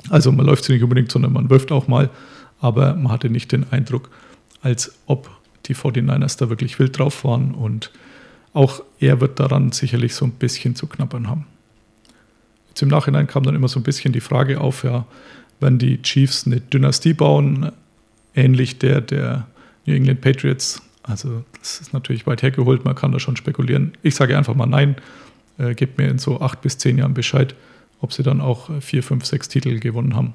Also 0.08 0.32
man 0.32 0.46
läuft 0.46 0.64
sie 0.64 0.72
nicht 0.72 0.82
unbedingt, 0.82 1.12
sondern 1.12 1.32
man 1.32 1.50
wirft 1.50 1.72
auch 1.72 1.88
mal, 1.88 2.10
aber 2.62 2.94
man 2.94 3.12
hatte 3.12 3.28
nicht 3.28 3.52
den 3.52 3.70
Eindruck, 3.70 4.08
als 4.62 4.94
ob 5.06 5.28
die 5.66 5.74
49ers 5.74 6.38
da 6.38 6.48
wirklich 6.48 6.78
wild 6.78 6.96
drauf 6.98 7.24
waren 7.24 7.52
und 7.52 7.90
auch 8.54 8.82
er 9.00 9.20
wird 9.20 9.40
daran 9.40 9.72
sicherlich 9.72 10.14
so 10.14 10.24
ein 10.24 10.32
bisschen 10.32 10.76
zu 10.76 10.86
knabbern 10.86 11.28
haben. 11.28 11.46
Jetzt 12.68 12.82
im 12.82 12.88
Nachhinein 12.88 13.26
kam 13.26 13.42
dann 13.42 13.56
immer 13.56 13.68
so 13.68 13.80
ein 13.80 13.82
bisschen 13.82 14.12
die 14.12 14.20
Frage 14.20 14.60
auf, 14.60 14.84
ja, 14.84 15.06
wenn 15.60 15.78
die 15.78 16.00
Chiefs 16.02 16.46
eine 16.46 16.60
Dynastie 16.60 17.14
bauen, 17.14 17.72
ähnlich 18.34 18.78
der 18.78 19.00
der 19.00 19.46
New 19.84 19.94
England 19.94 20.20
Patriots, 20.20 20.80
also 21.02 21.44
das 21.58 21.80
ist 21.80 21.92
natürlich 21.92 22.26
weit 22.26 22.42
hergeholt, 22.42 22.84
man 22.84 22.94
kann 22.94 23.10
da 23.10 23.18
schon 23.18 23.36
spekulieren. 23.36 23.92
Ich 24.02 24.14
sage 24.14 24.38
einfach 24.38 24.54
mal 24.54 24.66
nein, 24.66 24.96
äh, 25.58 25.74
gebt 25.74 25.98
mir 25.98 26.08
in 26.08 26.18
so 26.18 26.40
acht 26.40 26.60
bis 26.62 26.78
zehn 26.78 26.98
Jahren 26.98 27.14
Bescheid, 27.14 27.56
ob 28.00 28.12
sie 28.12 28.22
dann 28.22 28.40
auch 28.40 28.70
vier, 28.80 29.02
fünf, 29.02 29.24
sechs 29.24 29.48
Titel 29.48 29.80
gewonnen 29.80 30.14
haben. 30.14 30.34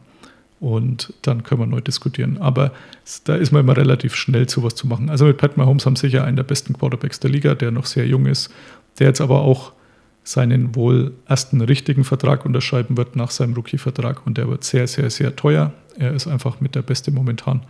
Und 0.60 1.14
dann 1.22 1.44
können 1.44 1.62
wir 1.62 1.68
neu 1.68 1.82
diskutieren. 1.82 2.40
Aber 2.40 2.72
da 3.26 3.36
ist 3.36 3.52
man 3.52 3.62
immer 3.62 3.78
relativ 3.78 4.16
schnell, 4.16 4.50
sowas 4.50 4.76
zu 4.76 4.88
machen. 4.88 5.10
Also 5.10 5.26
mit 5.26 5.38
Pat 5.38 5.56
Mahomes 5.56 5.86
haben 5.86 5.96
sicher 5.96 6.24
einen 6.24 6.36
der 6.36 6.44
besten 6.44 6.74
Quarterbacks 6.74 7.20
der 7.20 7.30
Liga, 7.30 7.54
der 7.54 7.72
noch 7.72 7.86
sehr 7.86 8.08
jung 8.08 8.26
ist, 8.26 8.52
der 9.00 9.08
jetzt 9.08 9.22
aber 9.22 9.42
auch 9.42 9.74
seinen 10.24 10.76
wohl 10.76 11.14
ersten 11.28 11.62
richtigen 11.62 12.04
Vertrag 12.04 12.46
unterschreiben 12.46 12.98
wird 12.98 13.16
nach 13.16 13.32
seinem 13.32 13.54
Rookie-Vertrag. 13.54 14.26
Und 14.26 14.38
der 14.38 14.50
wird 14.50 14.64
sehr, 14.64 14.88
sehr, 14.88 15.10
sehr 15.10 15.36
teuer. 15.36 15.74
Er 15.98 16.14
ist 16.14 16.28
einfach 16.28 16.60
mit 16.60 16.76
der 16.76 16.82
Beste 16.82 17.12
momentan. 17.12 17.62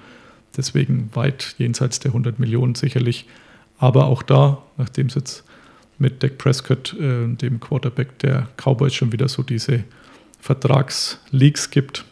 Deswegen 0.55 1.09
weit 1.13 1.55
jenseits 1.57 1.99
der 1.99 2.11
100 2.11 2.39
Millionen 2.39 2.75
sicherlich. 2.75 3.27
Aber 3.77 4.05
auch 4.05 4.23
da, 4.23 4.63
nachdem 4.77 5.07
es 5.07 5.15
jetzt 5.15 5.43
mit 5.99 6.23
Dak 6.23 6.37
Prescott, 6.37 6.95
äh, 6.99 7.27
dem 7.27 7.59
Quarterback 7.59 8.17
der 8.19 8.47
Cowboys, 8.57 8.93
schon 8.93 9.11
wieder 9.11 9.27
so 9.27 9.43
diese 9.43 9.83
Vertragsleaks 10.39 11.69
gibt, 11.69 12.05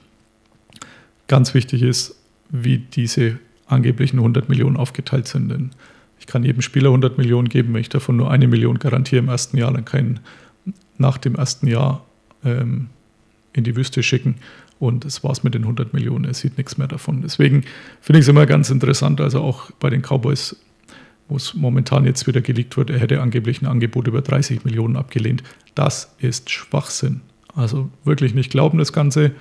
ganz 1.27 1.53
wichtig 1.53 1.81
ist, 1.81 2.15
wie 2.49 2.77
diese 2.77 3.39
angeblichen 3.67 4.19
100 4.19 4.49
Millionen 4.49 4.77
aufgeteilt 4.77 5.27
sind. 5.27 5.49
Denn 5.49 5.71
ich 6.19 6.27
kann 6.27 6.43
jedem 6.43 6.61
Spieler 6.61 6.89
100 6.89 7.17
Millionen 7.17 7.49
geben, 7.49 7.73
wenn 7.73 7.81
ich 7.81 7.89
davon 7.89 8.17
nur 8.17 8.31
eine 8.31 8.47
Million 8.47 8.79
garantiere 8.79 9.23
im 9.23 9.29
ersten 9.29 9.57
Jahr, 9.57 9.71
dann 9.71 9.85
kann 9.85 10.19
ich 10.65 10.71
nach 10.97 11.17
dem 11.17 11.35
ersten 11.35 11.67
Jahr 11.67 12.05
ähm, 12.43 12.87
in 13.53 13.63
die 13.63 13.75
Wüste 13.75 14.03
schicken 14.03 14.35
und 14.79 15.05
es 15.05 15.23
war's 15.23 15.43
mit 15.43 15.53
den 15.53 15.63
100 15.63 15.93
Millionen. 15.93 16.25
Er 16.25 16.33
sieht 16.33 16.57
nichts 16.57 16.77
mehr 16.77 16.87
davon. 16.87 17.21
Deswegen 17.21 17.63
finde 18.01 18.19
ich 18.19 18.25
es 18.25 18.29
immer 18.29 18.45
ganz 18.45 18.69
interessant, 18.69 19.21
also 19.21 19.41
auch 19.41 19.71
bei 19.79 19.89
den 19.89 20.01
Cowboys, 20.01 20.55
wo 21.27 21.37
es 21.37 21.53
momentan 21.53 22.05
jetzt 22.05 22.27
wieder 22.27 22.41
geleakt 22.41 22.77
wird, 22.77 22.89
er 22.89 22.99
hätte 22.99 23.21
angeblich 23.21 23.61
ein 23.61 23.67
Angebot 23.67 24.07
über 24.07 24.21
30 24.21 24.63
Millionen 24.63 24.95
abgelehnt. 24.95 25.43
Das 25.73 26.13
ist 26.19 26.49
Schwachsinn. 26.49 27.21
Also 27.55 27.89
wirklich 28.03 28.35
nicht 28.35 28.51
glauben, 28.51 28.77
das 28.77 28.93
Ganze. 28.93 29.31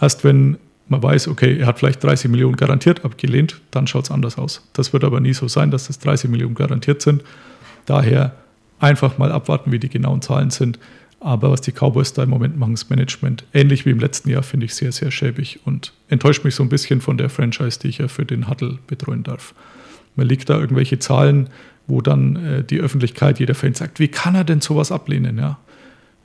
Erst 0.00 0.24
wenn 0.24 0.58
man 0.88 1.02
weiß, 1.02 1.28
okay, 1.28 1.58
er 1.58 1.66
hat 1.66 1.78
vielleicht 1.78 2.02
30 2.02 2.30
Millionen 2.30 2.56
garantiert 2.56 3.04
abgelehnt, 3.04 3.60
dann 3.70 3.86
schaut 3.86 4.04
es 4.04 4.10
anders 4.10 4.36
aus. 4.38 4.68
Das 4.74 4.92
wird 4.92 5.04
aber 5.04 5.20
nie 5.20 5.32
so 5.32 5.48
sein, 5.48 5.70
dass 5.70 5.86
das 5.86 5.98
30 5.98 6.30
Millionen 6.30 6.54
garantiert 6.54 7.00
sind. 7.00 7.22
Daher 7.86 8.34
einfach 8.80 9.18
mal 9.18 9.32
abwarten, 9.32 9.72
wie 9.72 9.78
die 9.78 9.88
genauen 9.88 10.20
Zahlen 10.20 10.50
sind. 10.50 10.78
Aber 11.20 11.50
was 11.50 11.62
die 11.62 11.72
Cowboys 11.72 12.12
da 12.12 12.22
im 12.22 12.28
Moment 12.28 12.58
machen, 12.58 12.74
das 12.74 12.90
Management, 12.90 13.44
ähnlich 13.54 13.86
wie 13.86 13.90
im 13.90 13.98
letzten 13.98 14.28
Jahr, 14.28 14.42
finde 14.42 14.66
ich 14.66 14.74
sehr, 14.74 14.92
sehr 14.92 15.10
schäbig 15.10 15.60
und 15.64 15.94
enttäuscht 16.08 16.44
mich 16.44 16.54
so 16.54 16.62
ein 16.62 16.68
bisschen 16.68 17.00
von 17.00 17.16
der 17.16 17.30
Franchise, 17.30 17.78
die 17.78 17.88
ich 17.88 17.98
ja 17.98 18.08
für 18.08 18.26
den 18.26 18.48
Huddle 18.48 18.78
betreuen 18.86 19.22
darf. 19.22 19.54
Man 20.16 20.28
liegt 20.28 20.50
da 20.50 20.58
irgendwelche 20.58 20.98
Zahlen, 20.98 21.48
wo 21.86 22.02
dann 22.02 22.36
äh, 22.36 22.62
die 22.62 22.78
Öffentlichkeit, 22.78 23.40
jeder 23.40 23.54
Fan 23.54 23.72
sagt, 23.72 24.00
wie 24.00 24.08
kann 24.08 24.34
er 24.34 24.44
denn 24.44 24.60
sowas 24.60 24.92
ablehnen? 24.92 25.38
Ja? 25.38 25.58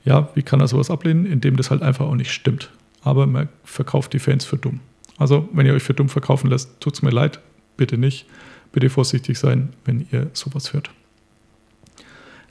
ja, 0.04 0.28
wie 0.34 0.42
kann 0.42 0.60
er 0.60 0.68
sowas 0.68 0.90
ablehnen? 0.90 1.24
Indem 1.24 1.56
das 1.56 1.70
halt 1.70 1.80
einfach 1.80 2.04
auch 2.04 2.14
nicht 2.14 2.32
stimmt 2.32 2.70
aber 3.02 3.26
man 3.26 3.48
verkauft 3.64 4.12
die 4.12 4.18
Fans 4.18 4.44
für 4.44 4.56
dumm. 4.56 4.80
Also, 5.18 5.48
wenn 5.52 5.66
ihr 5.66 5.74
euch 5.74 5.82
für 5.82 5.94
dumm 5.94 6.08
verkaufen 6.08 6.48
lässt, 6.48 6.70
es 6.86 7.02
mir 7.02 7.10
leid, 7.10 7.40
bitte 7.76 7.98
nicht. 7.98 8.26
Bitte 8.72 8.88
vorsichtig 8.88 9.38
sein, 9.38 9.70
wenn 9.84 10.06
ihr 10.12 10.30
sowas 10.32 10.72
hört. 10.72 10.90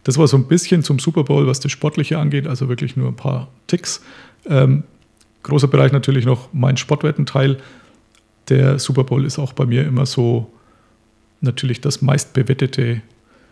Das 0.04 0.18
war 0.18 0.28
so 0.28 0.38
ein 0.38 0.48
bisschen 0.48 0.84
zum 0.84 1.00
Super 1.00 1.24
Bowl, 1.24 1.48
was 1.48 1.60
das 1.60 1.72
Sportliche 1.72 2.18
angeht, 2.18 2.48
also 2.48 2.70
wirklich 2.70 2.96
nur 2.96 3.08
ein 3.08 3.16
paar 3.16 3.48
Ticks. 3.68 4.02
Ähm, 4.46 4.84
großer 5.44 5.68
Bereich 5.68 5.92
natürlich 5.92 6.26
noch 6.26 6.50
mein 6.54 6.78
Sportwettenteil. 6.78 7.58
Der 8.50 8.80
Super 8.80 9.04
Bowl 9.04 9.26
ist 9.26 9.40
auch 9.40 9.54
bei 9.54 9.66
mir 9.66 9.86
immer 9.86 10.06
so 10.06 10.52
natürlich 11.42 11.82
das 11.82 12.02
meistbewettete 12.02 13.02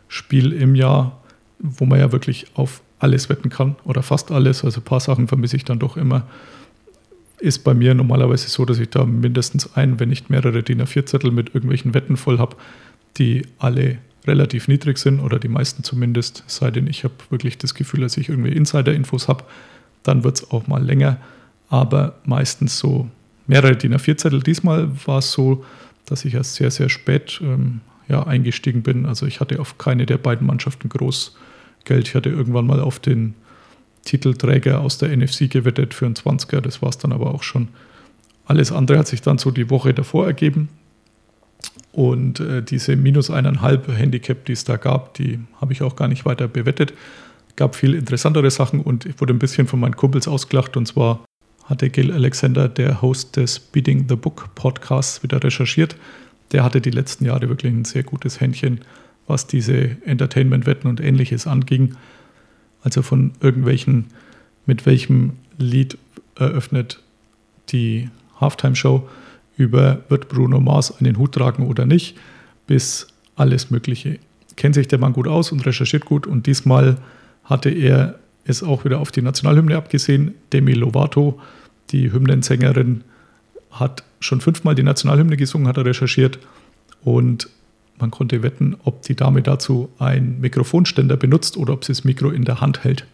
Spiel 0.07 0.53
im 0.53 0.75
Jahr, 0.75 1.21
wo 1.59 1.85
man 1.85 1.99
ja 1.99 2.11
wirklich 2.11 2.47
auf 2.55 2.81
alles 2.99 3.29
wetten 3.29 3.49
kann 3.49 3.75
oder 3.83 4.01
fast 4.01 4.31
alles. 4.31 4.63
Also 4.63 4.81
ein 4.81 4.83
paar 4.83 4.99
Sachen 4.99 5.27
vermisse 5.27 5.55
ich 5.55 5.65
dann 5.65 5.79
doch 5.79 5.97
immer 5.97 6.27
ist 7.39 7.63
bei 7.63 7.73
mir 7.73 7.93
normalerweise 7.93 8.49
so, 8.49 8.65
dass 8.65 8.79
ich 8.79 8.89
da 8.89 9.05
mindestens 9.05 9.75
ein, 9.75 9.99
wenn 9.99 10.09
nicht 10.09 10.29
mehrere 10.29 10.63
DIN 10.63 10.81
A4-Zettel 10.81 11.31
mit 11.31 11.49
irgendwelchen 11.53 11.93
Wetten 11.93 12.17
voll 12.17 12.39
habe, 12.39 12.55
die 13.17 13.43
alle 13.59 13.99
relativ 14.25 14.67
niedrig 14.67 14.97
sind 14.97 15.19
oder 15.19 15.39
die 15.39 15.47
meisten 15.47 15.83
zumindest, 15.83 16.43
sei 16.47 16.71
denn 16.71 16.87
ich 16.87 17.03
habe 17.03 17.13
wirklich 17.29 17.57
das 17.57 17.73
Gefühl, 17.73 18.01
dass 18.01 18.17
ich 18.17 18.29
irgendwie 18.29 18.51
Insider-Infos 18.51 19.27
habe, 19.27 19.45
dann 20.03 20.23
wird 20.23 20.37
es 20.37 20.51
auch 20.51 20.67
mal 20.67 20.83
länger, 20.83 21.17
aber 21.69 22.15
meistens 22.25 22.77
so 22.79 23.09
mehrere 23.45 23.75
DIN 23.75 23.95
A4-Zettel. 23.95 24.41
Diesmal 24.41 24.89
war 25.05 25.19
es 25.19 25.31
so, 25.31 25.63
dass 26.05 26.25
ich 26.25 26.33
erst 26.33 26.55
sehr, 26.55 26.71
sehr 26.71 26.89
spät 26.89 27.39
ähm, 27.41 27.81
ja, 28.07 28.23
eingestiegen 28.23 28.83
bin. 28.83 29.05
Also 29.05 29.25
ich 29.25 29.39
hatte 29.39 29.59
auf 29.59 29.77
keine 29.77 30.05
der 30.05 30.17
beiden 30.17 30.47
Mannschaften 30.47 30.89
groß 30.89 31.35
Geld. 31.85 32.07
Ich 32.07 32.15
hatte 32.15 32.29
irgendwann 32.29 32.65
mal 32.65 32.79
auf 32.79 32.99
den 32.99 33.35
Titelträger 34.07 34.79
aus 34.81 34.97
der 34.97 35.15
NFC 35.15 35.49
gewettet 35.49 35.93
für 35.93 36.05
einen 36.05 36.15
20er. 36.15 36.61
Das 36.61 36.81
war 36.81 36.89
es 36.89 36.97
dann 36.97 37.11
aber 37.11 37.33
auch 37.33 37.43
schon. 37.43 37.67
Alles 38.45 38.71
andere 38.71 38.97
hat 38.97 39.07
sich 39.07 39.21
dann 39.21 39.37
so 39.37 39.51
die 39.51 39.69
Woche 39.69 39.93
davor 39.93 40.25
ergeben. 40.25 40.69
Und 41.91 42.39
äh, 42.39 42.63
diese 42.63 42.95
minus 42.95 43.29
eineinhalb 43.29 43.87
Handicap, 43.87 44.45
die 44.45 44.53
es 44.53 44.63
da 44.63 44.77
gab, 44.77 45.13
die 45.15 45.39
habe 45.59 45.73
ich 45.73 45.81
auch 45.81 45.95
gar 45.95 46.07
nicht 46.07 46.25
weiter 46.25 46.47
bewettet. 46.47 46.93
Gab 47.55 47.75
viel 47.75 47.93
interessantere 47.93 48.49
Sachen 48.51 48.81
und 48.81 49.05
ich 49.05 49.19
wurde 49.19 49.33
ein 49.33 49.39
bisschen 49.39 49.67
von 49.67 49.79
meinen 49.79 49.95
Kumpels 49.95 50.27
ausgelacht. 50.27 50.77
Und 50.77 50.87
zwar 50.87 51.25
hatte 51.65 51.89
Gil 51.89 52.11
Alexander, 52.11 52.69
der 52.69 53.01
Host 53.01 53.35
des 53.35 53.59
Beating 53.59 54.05
the 54.07 54.15
Book 54.15 54.49
Podcasts, 54.55 55.23
wieder 55.23 55.43
recherchiert. 55.43 55.97
Der 56.53 56.63
hatte 56.63 56.79
die 56.79 56.91
letzten 56.91 57.25
Jahre 57.25 57.49
wirklich 57.49 57.73
ein 57.73 57.83
sehr 57.83 58.03
gutes 58.03 58.39
Händchen, 58.39 58.81
was 59.25 59.47
diese 59.47 59.97
Entertainment-Wetten 60.05 60.87
und 60.87 61.01
ähnliches 61.01 61.47
anging 61.47 61.95
also 62.87 63.01
von 63.01 63.33
irgendwelchen, 63.41 64.05
mit 64.65 64.85
welchem 64.85 65.33
Lied 65.57 65.97
eröffnet 66.35 67.01
die 67.69 68.09
Halftime-Show, 68.39 69.09
über 69.57 69.99
wird 70.07 70.29
Bruno 70.29 70.61
Mars 70.61 70.97
einen 70.99 71.17
Hut 71.17 71.33
tragen 71.33 71.67
oder 71.67 71.85
nicht, 71.85 72.15
bis 72.65 73.07
alles 73.35 73.71
Mögliche. 73.71 74.19
Kennt 74.55 74.75
sich 74.75 74.87
der 74.87 74.99
Mann 74.99 75.11
gut 75.11 75.27
aus 75.27 75.51
und 75.51 75.65
recherchiert 75.65 76.05
gut 76.05 76.27
und 76.27 76.47
diesmal 76.47 76.97
hatte 77.43 77.69
er 77.69 78.19
es 78.45 78.63
auch 78.63 78.85
wieder 78.85 78.99
auf 78.99 79.11
die 79.11 79.21
Nationalhymne 79.21 79.75
abgesehen. 79.75 80.35
Demi 80.53 80.71
Lovato, 80.71 81.41
die 81.89 82.13
Hymnensängerin, 82.13 83.03
hat 83.71 84.03
schon 84.21 84.39
fünfmal 84.39 84.75
die 84.75 84.83
Nationalhymne 84.83 85.35
gesungen, 85.35 85.67
hat 85.67 85.75
er 85.75 85.85
recherchiert 85.85 86.39
und 87.03 87.49
man 87.99 88.11
konnte 88.11 88.43
wetten, 88.43 88.75
ob 88.83 89.01
die 89.01 89.15
Dame 89.15 89.41
dazu 89.41 89.89
einen 89.99 90.39
Mikrofonständer 90.41 91.17
benutzt 91.17 91.57
oder 91.57 91.73
ob 91.73 91.83
sie 91.83 91.93
das 91.93 92.03
Mikro 92.03 92.29
in 92.29 92.45
der 92.45 92.61
Hand 92.61 92.83
hält. 92.83 93.05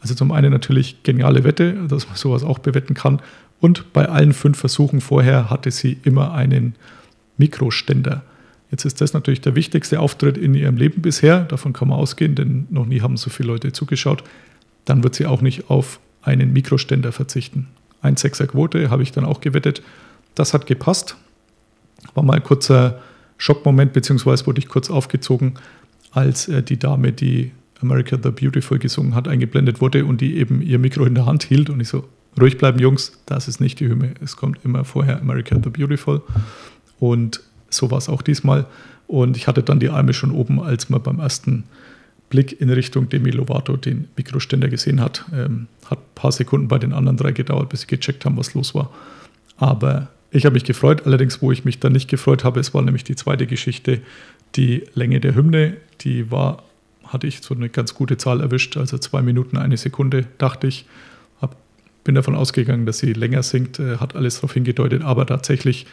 Also 0.00 0.14
zum 0.14 0.32
einen 0.32 0.52
natürlich 0.52 1.02
geniale 1.02 1.44
Wette, 1.44 1.74
dass 1.88 2.06
man 2.06 2.16
sowas 2.16 2.42
auch 2.42 2.58
bewetten 2.58 2.94
kann. 2.94 3.20
Und 3.60 3.92
bei 3.92 4.08
allen 4.08 4.32
fünf 4.32 4.58
Versuchen 4.58 5.00
vorher 5.00 5.50
hatte 5.50 5.70
sie 5.70 5.98
immer 6.02 6.32
einen 6.32 6.74
Mikroständer. 7.36 8.22
Jetzt 8.70 8.84
ist 8.84 9.00
das 9.00 9.12
natürlich 9.12 9.40
der 9.40 9.54
wichtigste 9.54 10.00
Auftritt 10.00 10.38
in 10.38 10.54
ihrem 10.54 10.76
Leben 10.76 11.02
bisher. 11.02 11.40
Davon 11.40 11.72
kann 11.72 11.88
man 11.88 11.98
ausgehen, 11.98 12.34
denn 12.34 12.66
noch 12.70 12.86
nie 12.86 13.00
haben 13.00 13.16
so 13.16 13.28
viele 13.28 13.48
Leute 13.48 13.72
zugeschaut. 13.72 14.22
Dann 14.84 15.02
wird 15.02 15.14
sie 15.14 15.26
auch 15.26 15.42
nicht 15.42 15.68
auf 15.68 16.00
einen 16.22 16.52
Mikroständer 16.52 17.12
verzichten. 17.12 17.68
Ein 18.00 18.16
Sechser 18.16 18.46
Quote 18.46 18.90
habe 18.90 19.02
ich 19.02 19.12
dann 19.12 19.24
auch 19.24 19.40
gewettet. 19.40 19.82
Das 20.34 20.54
hat 20.54 20.66
gepasst. 20.66 21.16
War 22.14 22.22
mal 22.22 22.34
ein 22.36 22.44
kurzer 22.44 23.00
Schockmoment, 23.40 23.94
beziehungsweise 23.94 24.46
wurde 24.46 24.58
ich 24.58 24.68
kurz 24.68 24.90
aufgezogen, 24.90 25.54
als 26.12 26.46
äh, 26.48 26.62
die 26.62 26.78
Dame, 26.78 27.12
die 27.12 27.52
America 27.80 28.18
the 28.22 28.30
Beautiful 28.30 28.78
gesungen 28.78 29.14
hat, 29.14 29.26
eingeblendet 29.26 29.80
wurde 29.80 30.04
und 30.04 30.20
die 30.20 30.36
eben 30.36 30.60
ihr 30.60 30.78
Mikro 30.78 31.06
in 31.06 31.14
der 31.14 31.24
Hand 31.24 31.44
hielt 31.44 31.70
und 31.70 31.80
ich 31.80 31.88
so, 31.88 32.06
ruhig 32.38 32.58
bleiben 32.58 32.78
Jungs, 32.78 33.12
das 33.24 33.48
ist 33.48 33.58
nicht 33.58 33.80
die 33.80 33.88
Hymne, 33.88 34.12
es 34.20 34.36
kommt 34.36 34.58
immer 34.62 34.84
vorher 34.84 35.20
America 35.20 35.56
the 35.62 35.70
Beautiful 35.70 36.20
und 36.98 37.40
so 37.70 37.90
war 37.90 37.98
es 37.98 38.10
auch 38.10 38.20
diesmal 38.20 38.66
und 39.06 39.38
ich 39.38 39.46
hatte 39.46 39.62
dann 39.62 39.80
die 39.80 39.88
Arme 39.88 40.12
schon 40.12 40.32
oben, 40.32 40.60
als 40.60 40.90
wir 40.90 40.98
beim 40.98 41.18
ersten 41.18 41.64
Blick 42.28 42.60
in 42.60 42.68
Richtung 42.68 43.08
Demi 43.08 43.30
Lovato 43.30 43.76
den 43.76 44.08
Mikroständer 44.16 44.68
gesehen 44.68 45.00
hat. 45.00 45.24
Ähm, 45.34 45.66
hat 45.86 45.98
ein 45.98 46.14
paar 46.14 46.30
Sekunden 46.30 46.68
bei 46.68 46.78
den 46.78 46.92
anderen 46.92 47.16
drei 47.16 47.32
gedauert, 47.32 47.70
bis 47.70 47.80
sie 47.80 47.86
gecheckt 47.88 48.24
haben, 48.24 48.36
was 48.36 48.54
los 48.54 48.74
war. 48.74 48.90
Aber 49.56 50.08
ich 50.30 50.44
habe 50.44 50.54
mich 50.54 50.64
gefreut. 50.64 51.06
Allerdings, 51.06 51.42
wo 51.42 51.52
ich 51.52 51.64
mich 51.64 51.80
dann 51.80 51.92
nicht 51.92 52.08
gefreut 52.08 52.44
habe, 52.44 52.60
es 52.60 52.72
war 52.72 52.82
nämlich 52.82 53.04
die 53.04 53.16
zweite 53.16 53.46
Geschichte, 53.46 54.00
die 54.56 54.84
Länge 54.94 55.20
der 55.20 55.34
Hymne. 55.34 55.76
Die 56.02 56.30
war, 56.30 56.62
hatte 57.04 57.26
ich 57.26 57.40
so 57.42 57.54
eine 57.54 57.68
ganz 57.68 57.94
gute 57.94 58.16
Zahl 58.16 58.40
erwischt, 58.40 58.76
also 58.76 58.98
zwei 58.98 59.22
Minuten, 59.22 59.56
eine 59.56 59.76
Sekunde, 59.76 60.26
dachte 60.38 60.66
ich. 60.66 60.86
Hab, 61.40 61.56
bin 62.04 62.14
davon 62.14 62.34
ausgegangen, 62.34 62.86
dass 62.86 62.98
sie 62.98 63.12
länger 63.12 63.42
singt, 63.42 63.78
äh, 63.78 63.98
hat 63.98 64.14
alles 64.16 64.36
darauf 64.36 64.54
hingedeutet, 64.54 65.02
aber 65.02 65.26
tatsächlich 65.26 65.86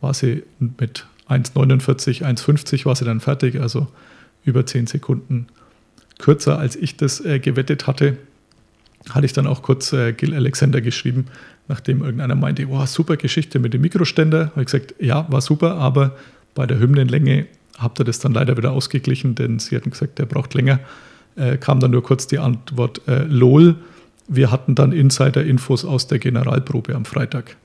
war 0.00 0.14
sie 0.14 0.42
mit 0.58 1.06
1,49, 1.28 2.22
1,50 2.24 2.84
war 2.86 2.96
sie 2.96 3.04
dann 3.04 3.20
fertig, 3.20 3.60
also 3.60 3.86
über 4.44 4.66
10 4.66 4.86
Sekunden 4.86 5.46
kürzer, 6.18 6.58
als 6.58 6.76
ich 6.76 6.96
das 6.96 7.24
äh, 7.24 7.38
gewettet 7.38 7.86
hatte. 7.86 8.16
Hatte 9.08 9.26
ich 9.26 9.32
dann 9.32 9.46
auch 9.46 9.62
kurz 9.62 9.92
äh, 9.92 10.12
Gil 10.12 10.34
Alexander 10.34 10.80
geschrieben, 10.80 11.26
nachdem 11.70 12.02
irgendeiner 12.02 12.34
meinte, 12.34 12.68
wow, 12.68 12.86
super 12.86 13.16
Geschichte 13.16 13.60
mit 13.60 13.72
dem 13.72 13.80
Mikroständer. 13.80 14.50
Habe 14.50 14.62
ich 14.62 14.66
gesagt, 14.66 14.96
ja, 14.98 15.24
war 15.30 15.40
super, 15.40 15.76
aber 15.76 16.16
bei 16.54 16.66
der 16.66 16.80
Hymnenlänge 16.80 17.46
habt 17.78 18.00
ihr 18.00 18.04
das 18.04 18.18
dann 18.18 18.34
leider 18.34 18.56
wieder 18.56 18.72
ausgeglichen, 18.72 19.36
denn 19.36 19.60
sie 19.60 19.76
hatten 19.76 19.90
gesagt, 19.90 20.18
der 20.18 20.26
braucht 20.26 20.52
länger. 20.52 20.80
Äh, 21.36 21.56
kam 21.56 21.78
dann 21.78 21.92
nur 21.92 22.02
kurz 22.02 22.26
die 22.26 22.40
Antwort, 22.40 23.00
äh, 23.06 23.22
LOL. 23.22 23.76
Wir 24.26 24.50
hatten 24.50 24.74
dann 24.74 24.92
Insider-Infos 24.92 25.84
aus 25.84 26.08
der 26.08 26.18
Generalprobe 26.18 26.94
am 26.94 27.04
Freitag. 27.04 27.56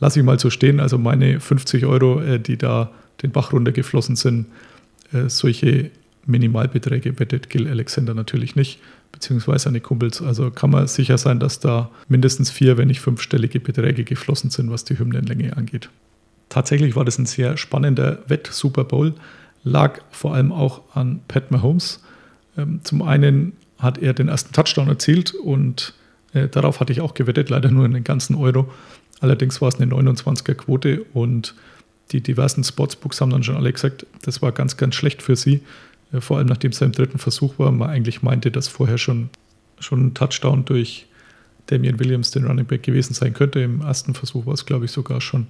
Lass 0.00 0.16
ich 0.16 0.24
mal 0.24 0.38
so 0.38 0.48
stehen, 0.50 0.80
also 0.80 0.96
meine 0.96 1.38
50 1.38 1.84
Euro, 1.84 2.20
äh, 2.20 2.40
die 2.40 2.56
da 2.56 2.90
den 3.22 3.30
Bach 3.30 3.52
runtergeflossen 3.52 4.16
sind, 4.16 4.46
äh, 5.12 5.28
solche 5.28 5.90
Minimalbeträge 6.24 7.18
wettet 7.18 7.50
Gil 7.50 7.68
Alexander 7.68 8.14
natürlich 8.14 8.56
nicht, 8.56 8.80
beziehungsweise 9.12 9.64
seine 9.64 9.80
Kumpels. 9.80 10.20
Also 10.20 10.50
kann 10.50 10.70
man 10.70 10.86
sicher 10.86 11.18
sein, 11.18 11.38
dass 11.38 11.60
da 11.60 11.90
mindestens 12.08 12.50
vier, 12.50 12.76
wenn 12.78 12.88
nicht 12.88 13.00
fünfstellige 13.00 13.60
Beträge 13.60 14.04
geflossen 14.04 14.50
sind, 14.50 14.70
was 14.70 14.84
die 14.84 14.98
Hymnenlänge 14.98 15.56
angeht. 15.56 15.90
Tatsächlich 16.48 16.96
war 16.96 17.04
das 17.04 17.18
ein 17.18 17.26
sehr 17.26 17.56
spannender 17.56 18.18
Wett-Super 18.26 18.84
Bowl, 18.84 19.14
lag 19.64 20.00
vor 20.10 20.34
allem 20.34 20.52
auch 20.52 20.82
an 20.94 21.20
Pat 21.28 21.50
Mahomes. 21.50 22.02
Ähm, 22.56 22.80
zum 22.84 23.02
einen 23.02 23.52
hat 23.78 23.98
er 23.98 24.12
den 24.12 24.28
ersten 24.28 24.52
Touchdown 24.52 24.88
erzielt 24.88 25.34
und 25.34 25.94
äh, 26.34 26.48
darauf 26.48 26.80
hatte 26.80 26.92
ich 26.92 27.00
auch 27.00 27.14
gewettet, 27.14 27.50
leider 27.50 27.70
nur 27.70 27.84
einen 27.84 28.04
ganzen 28.04 28.36
Euro. 28.36 28.70
Allerdings 29.20 29.60
war 29.60 29.68
es 29.68 29.80
eine 29.80 29.92
29er 29.92 30.54
Quote 30.54 31.04
und 31.12 31.54
die 32.10 32.20
diversen 32.20 32.64
Sportsbooks 32.64 33.20
haben 33.20 33.30
dann 33.30 33.42
schon 33.42 33.56
alle 33.56 33.72
gesagt, 33.72 34.06
das 34.22 34.42
war 34.42 34.52
ganz, 34.52 34.76
ganz 34.76 34.94
schlecht 34.94 35.22
für 35.22 35.36
sie. 35.36 35.62
Äh, 36.12 36.20
vor 36.20 36.38
allem 36.38 36.46
nachdem 36.46 36.70
es 36.70 36.80
im 36.80 36.92
dritten 36.92 37.18
Versuch 37.18 37.58
war, 37.58 37.70
man 37.72 37.90
eigentlich 37.90 38.22
meinte, 38.22 38.50
dass 38.50 38.68
vorher 38.68 38.98
schon, 38.98 39.30
schon 39.78 40.06
ein 40.06 40.14
Touchdown 40.14 40.64
durch 40.64 41.06
Damian 41.66 41.98
Williams, 41.98 42.30
den 42.30 42.46
Running 42.46 42.66
Back, 42.66 42.82
gewesen 42.82 43.14
sein 43.14 43.34
könnte. 43.34 43.60
Im 43.60 43.82
ersten 43.82 44.14
Versuch 44.14 44.46
war 44.46 44.54
es, 44.54 44.66
glaube 44.66 44.84
ich, 44.84 44.90
sogar 44.90 45.20
schon. 45.20 45.46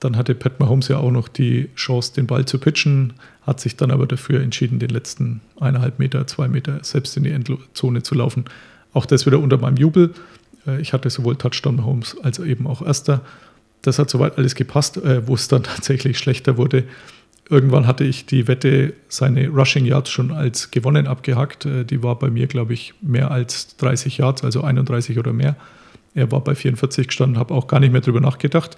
Dann 0.00 0.16
hatte 0.16 0.34
Pat 0.34 0.58
Mahomes 0.58 0.88
ja 0.88 0.98
auch 0.98 1.12
noch 1.12 1.28
die 1.28 1.68
Chance, 1.76 2.14
den 2.14 2.26
Ball 2.26 2.44
zu 2.44 2.58
pitchen, 2.58 3.12
hat 3.42 3.60
sich 3.60 3.76
dann 3.76 3.92
aber 3.92 4.06
dafür 4.06 4.40
entschieden, 4.40 4.80
den 4.80 4.90
letzten 4.90 5.40
eineinhalb 5.60 6.00
Meter, 6.00 6.26
zwei 6.26 6.48
Meter 6.48 6.82
selbst 6.82 7.16
in 7.16 7.22
die 7.22 7.30
Endzone 7.30 8.02
zu 8.02 8.14
laufen. 8.16 8.46
Auch 8.92 9.06
das 9.06 9.26
wieder 9.26 9.38
unter 9.38 9.58
meinem 9.58 9.76
Jubel. 9.76 10.12
Äh, 10.66 10.80
ich 10.80 10.92
hatte 10.92 11.08
sowohl 11.08 11.36
Touchdown 11.36 11.76
Mahomes 11.76 12.16
als 12.22 12.40
eben 12.40 12.66
auch 12.66 12.82
Erster. 12.82 13.20
Das 13.82 13.98
hat 13.98 14.10
soweit 14.10 14.38
alles 14.38 14.56
gepasst, 14.56 14.96
äh, 14.96 15.26
wo 15.28 15.34
es 15.34 15.46
dann 15.46 15.62
tatsächlich 15.62 16.18
schlechter 16.18 16.56
wurde 16.56 16.84
Irgendwann 17.50 17.86
hatte 17.86 18.04
ich 18.04 18.26
die 18.26 18.48
Wette, 18.48 18.94
seine 19.08 19.48
Rushing 19.48 19.84
Yards 19.84 20.10
schon 20.10 20.30
als 20.30 20.70
gewonnen 20.70 21.06
abgehackt. 21.06 21.66
Äh, 21.66 21.84
die 21.84 22.02
war 22.02 22.18
bei 22.18 22.30
mir, 22.30 22.46
glaube 22.46 22.72
ich, 22.72 22.94
mehr 23.00 23.30
als 23.30 23.76
30 23.76 24.18
Yards, 24.18 24.44
also 24.44 24.62
31 24.62 25.18
oder 25.18 25.32
mehr. 25.32 25.56
Er 26.14 26.30
war 26.30 26.40
bei 26.40 26.54
44 26.54 27.08
gestanden, 27.08 27.38
habe 27.38 27.54
auch 27.54 27.66
gar 27.66 27.80
nicht 27.80 27.92
mehr 27.92 28.00
drüber 28.00 28.20
nachgedacht 28.20 28.76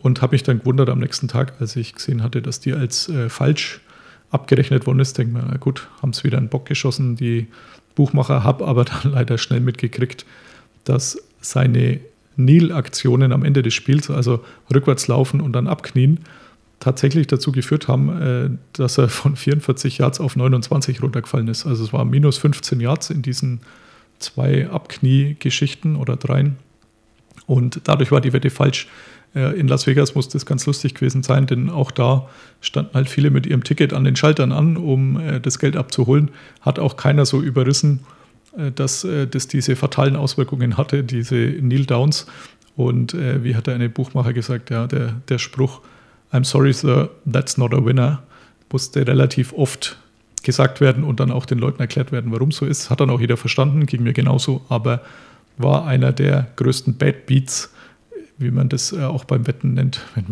und 0.00 0.20
habe 0.22 0.34
mich 0.34 0.42
dann 0.42 0.58
gewundert 0.58 0.90
am 0.90 0.98
nächsten 0.98 1.28
Tag, 1.28 1.54
als 1.60 1.76
ich 1.76 1.94
gesehen 1.94 2.22
hatte, 2.22 2.42
dass 2.42 2.60
die 2.60 2.72
als 2.72 3.08
äh, 3.08 3.28
falsch 3.28 3.80
abgerechnet 4.30 4.86
worden 4.86 5.00
ist. 5.00 5.16
Denke 5.16 5.32
mir, 5.32 5.46
na 5.48 5.56
gut, 5.56 5.88
haben 6.02 6.10
es 6.10 6.24
wieder 6.24 6.38
einen 6.38 6.48
Bock 6.48 6.66
geschossen, 6.66 7.16
die 7.16 7.46
Buchmacher, 7.94 8.44
habe 8.44 8.66
aber 8.66 8.84
dann 9.02 9.12
leider 9.12 9.38
schnell 9.38 9.60
mitgekriegt, 9.60 10.26
dass 10.84 11.18
seine 11.40 12.00
Kneel-Aktionen 12.36 13.32
am 13.32 13.44
Ende 13.44 13.62
des 13.62 13.74
Spiels, 13.74 14.10
also 14.10 14.44
rückwärts 14.72 15.08
laufen 15.08 15.40
und 15.40 15.52
dann 15.52 15.68
abknien, 15.68 16.20
tatsächlich 16.80 17.26
dazu 17.26 17.52
geführt 17.52 17.88
haben, 17.88 18.08
äh, 18.20 18.50
dass 18.72 18.98
er 18.98 19.08
von 19.08 19.36
44 19.36 19.98
Yards 19.98 20.20
auf 20.20 20.36
29 20.36 21.02
runtergefallen 21.02 21.48
ist. 21.48 21.66
Also 21.66 21.84
es 21.84 21.92
war 21.92 22.04
minus 22.04 22.38
15 22.38 22.80
Yards 22.80 23.10
in 23.10 23.22
diesen 23.22 23.60
zwei 24.18 24.68
Abknie-Geschichten 24.68 25.96
oder 25.96 26.16
dreien. 26.16 26.56
Und 27.46 27.80
dadurch 27.84 28.10
war 28.12 28.20
die 28.20 28.32
Wette 28.32 28.50
falsch. 28.50 28.88
Äh, 29.34 29.58
in 29.58 29.68
Las 29.68 29.86
Vegas 29.86 30.14
muss 30.14 30.28
das 30.28 30.46
ganz 30.46 30.66
lustig 30.66 30.94
gewesen 30.94 31.22
sein, 31.22 31.46
denn 31.46 31.70
auch 31.70 31.90
da 31.90 32.28
standen 32.60 32.94
halt 32.94 33.08
viele 33.08 33.30
mit 33.30 33.46
ihrem 33.46 33.64
Ticket 33.64 33.92
an 33.92 34.04
den 34.04 34.16
Schaltern 34.16 34.52
an, 34.52 34.76
um 34.76 35.18
äh, 35.18 35.40
das 35.40 35.58
Geld 35.58 35.76
abzuholen. 35.76 36.30
Hat 36.60 36.78
auch 36.78 36.96
keiner 36.96 37.26
so 37.26 37.42
überrissen, 37.42 38.00
dass 38.76 39.04
das 39.32 39.48
diese 39.48 39.74
fatalen 39.74 40.14
Auswirkungen 40.14 40.76
hatte, 40.76 41.02
diese 41.02 41.54
Kneel 41.54 41.86
Downs. 41.86 42.26
Und 42.76 43.12
wie 43.12 43.56
hat 43.56 43.66
der 43.66 43.74
eine 43.74 43.88
Buchmacher 43.88 44.32
gesagt, 44.32 44.70
ja, 44.70 44.86
der, 44.86 45.20
der 45.28 45.38
Spruch, 45.38 45.80
I'm 46.34 46.44
sorry, 46.44 46.72
sir, 46.72 47.10
that's 47.24 47.56
not 47.56 47.72
a 47.72 47.84
winner, 47.84 48.24
musste 48.72 49.06
relativ 49.06 49.52
oft 49.52 49.96
gesagt 50.42 50.80
werden 50.80 51.04
und 51.04 51.20
dann 51.20 51.30
auch 51.30 51.46
den 51.46 51.58
Leuten 51.58 51.80
erklärt 51.80 52.10
werden, 52.10 52.32
warum 52.32 52.50
so 52.50 52.66
ist. 52.66 52.90
Hat 52.90 53.00
dann 53.00 53.08
auch 53.08 53.20
jeder 53.20 53.36
verstanden, 53.36 53.86
ging 53.86 54.02
mir 54.02 54.12
genauso, 54.12 54.62
aber 54.68 55.00
war 55.56 55.86
einer 55.86 56.10
der 56.10 56.48
größten 56.56 56.96
Bad 56.96 57.26
Beats, 57.26 57.72
wie 58.36 58.50
man 58.50 58.68
das 58.68 58.92
äh, 58.92 59.04
auch 59.04 59.24
beim 59.24 59.46
Wetten 59.46 59.74
nennt, 59.74 60.00
wenn 60.16 60.26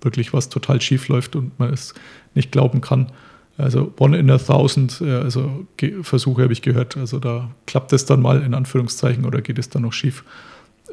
wirklich 0.00 0.32
was 0.32 0.48
total 0.48 0.80
schief 0.80 1.08
läuft 1.08 1.36
und 1.36 1.58
man 1.58 1.72
es 1.72 1.92
nicht 2.34 2.50
glauben 2.50 2.80
kann. 2.80 3.12
Also 3.58 3.92
one 3.98 4.18
in 4.18 4.30
a 4.30 4.38
thousand, 4.38 5.02
äh, 5.02 5.16
also 5.16 5.66
Versuche 6.02 6.42
habe 6.42 6.54
ich 6.54 6.62
gehört. 6.62 6.96
Also 6.96 7.18
da 7.18 7.50
klappt 7.66 7.92
es 7.92 8.06
dann 8.06 8.22
mal 8.22 8.42
in 8.42 8.54
Anführungszeichen 8.54 9.26
oder 9.26 9.42
geht 9.42 9.58
es 9.58 9.68
dann 9.68 9.82
noch 9.82 9.92
schief 9.92 10.24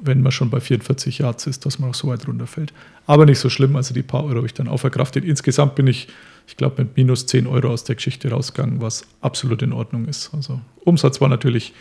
wenn 0.02 0.22
man 0.22 0.32
schon 0.32 0.50
bei 0.50 0.60
44 0.60 1.20
Yards 1.20 1.48
ist, 1.48 1.66
dass 1.66 1.80
man 1.80 1.92
auch 1.92 1.96
so 1.96 2.08
weit 2.08 2.28
runterfällt. 2.28 2.74
Aber 3.06 3.26
nicht 3.26 3.40
so 3.40 3.50
schlimm, 3.50 3.76
also 3.76 3.94
die 3.94 4.02
paar 4.02 4.24
Euro 4.24 4.38
habe 4.38 4.48
ich 4.48 4.54
dann 4.54 4.68
auferkraftet. 4.68 5.24
Insgesamt 5.24 5.76
bin 5.76 5.88
ich, 5.88 6.08
ich 6.48 6.58
glaube, 6.58 6.84
mit 6.84 6.98
minus 6.98 7.28
10 7.28 7.48
Euro 7.48 7.70
aus 7.70 7.84
der 7.84 7.96
Geschichte 7.96 8.32
rausgegangen, 8.32 8.82
was 8.82 9.06
absolut 9.22 9.62
in 9.62 9.74
Ordnung 9.74 10.06
ist. 10.06 10.34
Also 10.34 10.60
Umsatz 10.84 11.22
war 11.22 11.30
natürlich 11.30 11.74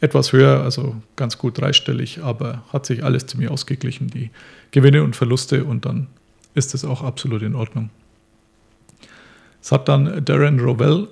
etwas 0.00 0.32
höher, 0.32 0.62
also 0.62 0.96
ganz 1.16 1.38
gut 1.38 1.58
dreistellig, 1.58 2.22
aber 2.22 2.62
hat 2.72 2.86
sich 2.86 3.04
alles 3.04 3.26
zu 3.26 3.38
mir 3.38 3.50
ausgeglichen, 3.50 4.08
die 4.08 4.30
Gewinne 4.70 5.02
und 5.02 5.16
Verluste 5.16 5.64
und 5.64 5.84
dann 5.86 6.08
ist 6.54 6.74
es 6.74 6.84
auch 6.84 7.02
absolut 7.02 7.42
in 7.42 7.54
Ordnung. 7.54 7.90
Es 9.62 9.72
hat 9.72 9.88
dann 9.88 10.24
Darren 10.24 10.60
Rovell, 10.60 11.08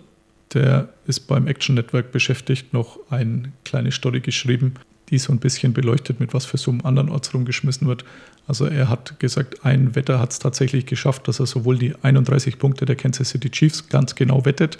der 0.52 0.88
ist 1.06 1.20
beim 1.20 1.46
Action 1.46 1.74
Network 1.74 2.12
beschäftigt, 2.12 2.72
noch 2.72 2.98
eine 3.10 3.52
kleine 3.64 3.90
Story 3.90 4.20
geschrieben, 4.20 4.74
die 5.10 5.18
so 5.18 5.32
ein 5.32 5.38
bisschen 5.38 5.72
beleuchtet, 5.72 6.20
mit 6.20 6.34
was 6.34 6.44
für 6.44 6.56
Summen 6.56 6.84
andernorts 6.84 7.32
rumgeschmissen 7.34 7.86
wird. 7.86 8.04
Also 8.46 8.66
er 8.66 8.88
hat 8.88 9.18
gesagt, 9.20 9.64
ein 9.64 9.94
Wetter 9.94 10.18
hat 10.18 10.32
es 10.32 10.38
tatsächlich 10.38 10.86
geschafft, 10.86 11.28
dass 11.28 11.40
er 11.40 11.46
sowohl 11.46 11.78
die 11.78 11.94
31 12.02 12.58
Punkte 12.58 12.84
der 12.84 12.96
Kansas 12.96 13.30
City 13.30 13.50
Chiefs 13.50 13.88
ganz 13.88 14.14
genau 14.14 14.44
wettet, 14.44 14.78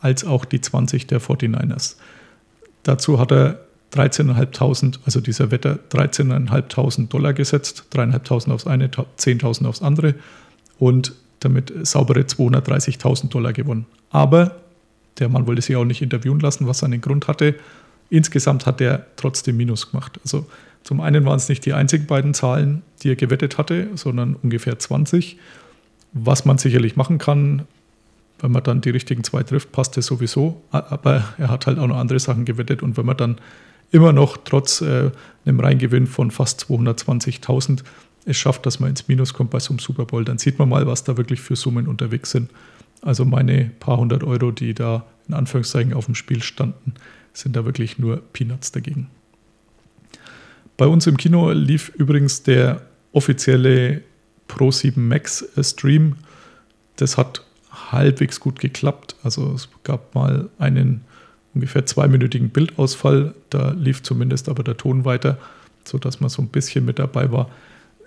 als 0.00 0.24
auch 0.24 0.44
die 0.44 0.60
20 0.60 1.06
der 1.06 1.20
49ers. 1.20 1.96
Dazu 2.82 3.18
hat 3.18 3.32
er 3.32 3.60
13.500, 3.94 4.98
also 5.04 5.20
dieser 5.20 5.50
Wetter, 5.50 5.78
13.500 5.92 7.08
Dollar 7.08 7.32
gesetzt, 7.32 7.84
3.500 7.92 8.50
aufs 8.52 8.66
eine, 8.66 8.88
10.000 8.88 9.66
aufs 9.66 9.82
andere 9.82 10.14
und 10.78 11.14
damit 11.40 11.72
saubere 11.86 12.20
230.000 12.20 13.28
Dollar 13.28 13.52
gewonnen. 13.52 13.86
Aber 14.10 14.56
der 15.18 15.28
Mann 15.28 15.46
wollte 15.46 15.62
sich 15.62 15.76
auch 15.76 15.84
nicht 15.84 16.02
interviewen 16.02 16.40
lassen, 16.40 16.66
was 16.66 16.78
seinen 16.78 17.00
Grund 17.00 17.28
hatte. 17.28 17.54
Insgesamt 18.10 18.66
hat 18.66 18.80
er 18.80 19.06
trotzdem 19.16 19.56
Minus 19.56 19.90
gemacht. 19.90 20.20
Also 20.22 20.46
zum 20.82 21.00
einen 21.00 21.24
waren 21.24 21.36
es 21.36 21.48
nicht 21.48 21.64
die 21.64 21.72
einzigen 21.72 22.06
beiden 22.06 22.34
Zahlen, 22.34 22.82
die 23.02 23.10
er 23.10 23.16
gewettet 23.16 23.58
hatte, 23.58 23.88
sondern 23.94 24.36
ungefähr 24.42 24.78
20. 24.78 25.38
Was 26.12 26.44
man 26.44 26.58
sicherlich 26.58 26.96
machen 26.96 27.18
kann, 27.18 27.62
wenn 28.40 28.52
man 28.52 28.62
dann 28.62 28.80
die 28.80 28.90
richtigen 28.90 29.24
zwei 29.24 29.42
trifft, 29.42 29.72
passt 29.72 29.96
es 29.96 30.06
sowieso. 30.06 30.62
Aber 30.70 31.24
er 31.38 31.48
hat 31.48 31.66
halt 31.66 31.78
auch 31.78 31.86
noch 31.86 31.96
andere 31.96 32.18
Sachen 32.18 32.44
gewettet. 32.44 32.82
Und 32.82 32.96
wenn 32.96 33.06
man 33.06 33.16
dann 33.16 33.38
immer 33.90 34.12
noch 34.12 34.36
trotz 34.36 34.80
äh, 34.80 35.10
einem 35.46 35.60
Reingewinn 35.60 36.06
von 36.06 36.30
fast 36.30 36.64
220.000 36.64 37.82
es 38.26 38.36
schafft, 38.36 38.64
dass 38.66 38.80
man 38.80 38.90
ins 38.90 39.06
Minus 39.08 39.34
kommt 39.34 39.50
bei 39.50 39.60
so 39.60 39.70
einem 39.70 39.78
Super 39.78 40.06
Bowl, 40.06 40.24
dann 40.24 40.38
sieht 40.38 40.58
man 40.58 40.68
mal, 40.68 40.86
was 40.86 41.04
da 41.04 41.16
wirklich 41.16 41.40
für 41.40 41.56
Summen 41.56 41.86
unterwegs 41.86 42.30
sind. 42.30 42.50
Also 43.02 43.24
meine 43.24 43.70
paar 43.80 43.98
hundert 43.98 44.24
Euro, 44.24 44.50
die 44.50 44.74
da 44.74 45.04
in 45.28 45.34
Anführungszeichen 45.34 45.92
auf 45.92 46.06
dem 46.06 46.14
Spiel 46.14 46.42
standen, 46.42 46.94
sind 47.34 47.54
da 47.54 47.66
wirklich 47.66 47.98
nur 47.98 48.22
Peanuts 48.32 48.72
dagegen. 48.72 49.10
Bei 50.76 50.86
uns 50.86 51.06
im 51.06 51.16
Kino 51.16 51.50
lief 51.52 51.90
übrigens 51.90 52.42
der 52.42 52.82
offizielle 53.12 54.02
Pro 54.48 54.70
7 54.70 55.06
Max 55.06 55.44
Stream. 55.60 56.16
Das 56.96 57.18
hat 57.18 57.44
halbwegs 57.70 58.40
gut 58.40 58.58
geklappt. 58.58 59.16
Also 59.22 59.52
es 59.52 59.68
gab 59.82 60.14
mal 60.14 60.48
einen 60.58 61.02
ungefähr 61.54 61.86
zweiminütigen 61.86 62.50
Bildausfall. 62.50 63.34
Da 63.50 63.70
lief 63.70 64.02
zumindest 64.02 64.48
aber 64.48 64.62
der 64.64 64.76
Ton 64.76 65.04
weiter, 65.04 65.38
sodass 65.84 66.20
man 66.20 66.30
so 66.30 66.42
ein 66.42 66.48
bisschen 66.48 66.84
mit 66.84 66.98
dabei 66.98 67.30
war. 67.30 67.50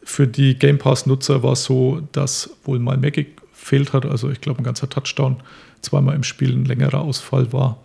Für 0.03 0.27
die 0.27 0.57
Game 0.57 0.77
Pass-Nutzer 0.77 1.43
war 1.43 1.53
es 1.53 1.63
so, 1.63 2.01
dass 2.11 2.49
wohl 2.63 2.79
mal 2.79 2.97
mehr 2.97 3.11
gefehlt 3.11 3.93
hat. 3.93 4.05
Also 4.05 4.29
ich 4.29 4.41
glaube, 4.41 4.61
ein 4.61 4.65
ganzer 4.65 4.89
Touchdown, 4.89 5.37
zweimal 5.81 6.15
im 6.15 6.23
Spiel 6.23 6.53
ein 6.53 6.65
längerer 6.65 7.01
Ausfall 7.01 7.51
war. 7.53 7.77